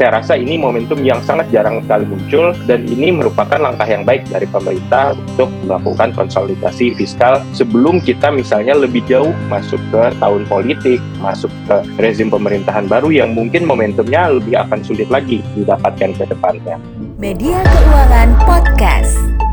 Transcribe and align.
saya 0.00 0.16
rasa 0.16 0.32
ini 0.32 0.56
momentum 0.56 0.96
yang 1.04 1.20
sangat 1.20 1.52
jarang 1.52 1.84
sekali 1.84 2.08
muncul 2.08 2.56
dan 2.64 2.88
ini 2.88 3.12
merupakan 3.12 3.60
langkah 3.60 3.84
yang 3.84 4.00
baik 4.00 4.24
dari 4.32 4.48
pemerintah 4.48 5.12
untuk 5.12 5.52
melakukan 5.68 6.16
konsolidasi 6.16 6.96
fiskal 6.96 7.44
sebelum 7.52 8.00
kita 8.00 8.32
misalnya 8.32 8.72
lebih 8.72 9.04
jauh 9.04 9.28
masuk 9.52 9.76
ke 9.92 10.02
tahun 10.16 10.48
politik, 10.48 11.04
masuk 11.20 11.52
ke 11.68 11.84
rezim 12.00 12.32
pemerintahan 12.32 12.88
baru 12.88 13.12
yang 13.12 13.36
mungkin 13.36 13.68
momentumnya 13.68 14.32
lebih 14.32 14.56
akan 14.64 14.80
sulit 14.80 15.12
lagi 15.12 15.44
didapatkan 15.52 16.16
ke 16.16 16.24
depannya. 16.32 16.80
Media 17.20 17.60
Keuangan 17.60 18.30
Podcast. 18.48 19.49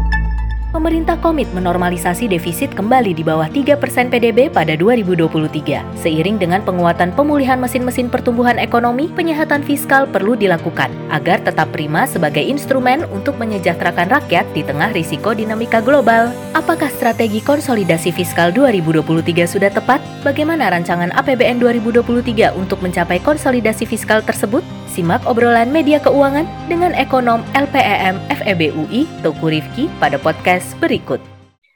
Pemerintah 0.77 1.17
komit 1.17 1.49
menormalisasi 1.57 2.29
defisit 2.29 2.69
kembali 2.69 3.17
di 3.17 3.25
bawah 3.25 3.49
3% 3.49 3.81
PDB 4.13 4.53
pada 4.53 4.77
2023. 4.77 5.81
Seiring 5.97 6.37
dengan 6.37 6.61
penguatan 6.61 7.09
pemulihan 7.17 7.57
mesin-mesin 7.57 8.13
pertumbuhan 8.13 8.61
ekonomi, 8.61 9.09
penyehatan 9.09 9.65
fiskal 9.65 10.05
perlu 10.05 10.37
dilakukan 10.37 10.93
agar 11.09 11.41
tetap 11.41 11.73
prima 11.73 12.05
sebagai 12.05 12.45
instrumen 12.45 13.09
untuk 13.09 13.41
menyejahterakan 13.41 14.21
rakyat 14.21 14.45
di 14.54 14.61
tengah 14.61 14.93
risiko 14.93 15.33
dinamika 15.33 15.82
global. 15.82 16.29
Apakah 16.54 16.93
strategi 16.93 17.41
konsolidasi 17.41 18.13
fiskal 18.13 18.54
2023 18.54 19.49
sudah 19.49 19.73
tepat? 19.73 19.97
Bagaimana 20.21 20.69
rancangan 20.69 21.09
APBN 21.09 21.57
2023 21.57 22.54
untuk 22.54 22.85
mencapai 22.85 23.18
konsolidasi 23.25 23.89
fiskal 23.89 24.21
tersebut? 24.21 24.61
Simak 24.87 25.27
obrolan 25.27 25.68
media 25.75 26.00
keuangan 26.00 26.47
dengan 26.71 26.96
ekonom 26.96 27.43
LPEM 27.51 28.23
FEB 28.32 28.71
UI, 28.71 29.04
Toku 29.19 29.51
Rifki, 29.51 29.91
pada 30.00 30.15
podcast 30.15 30.71
berikut. 30.79 31.19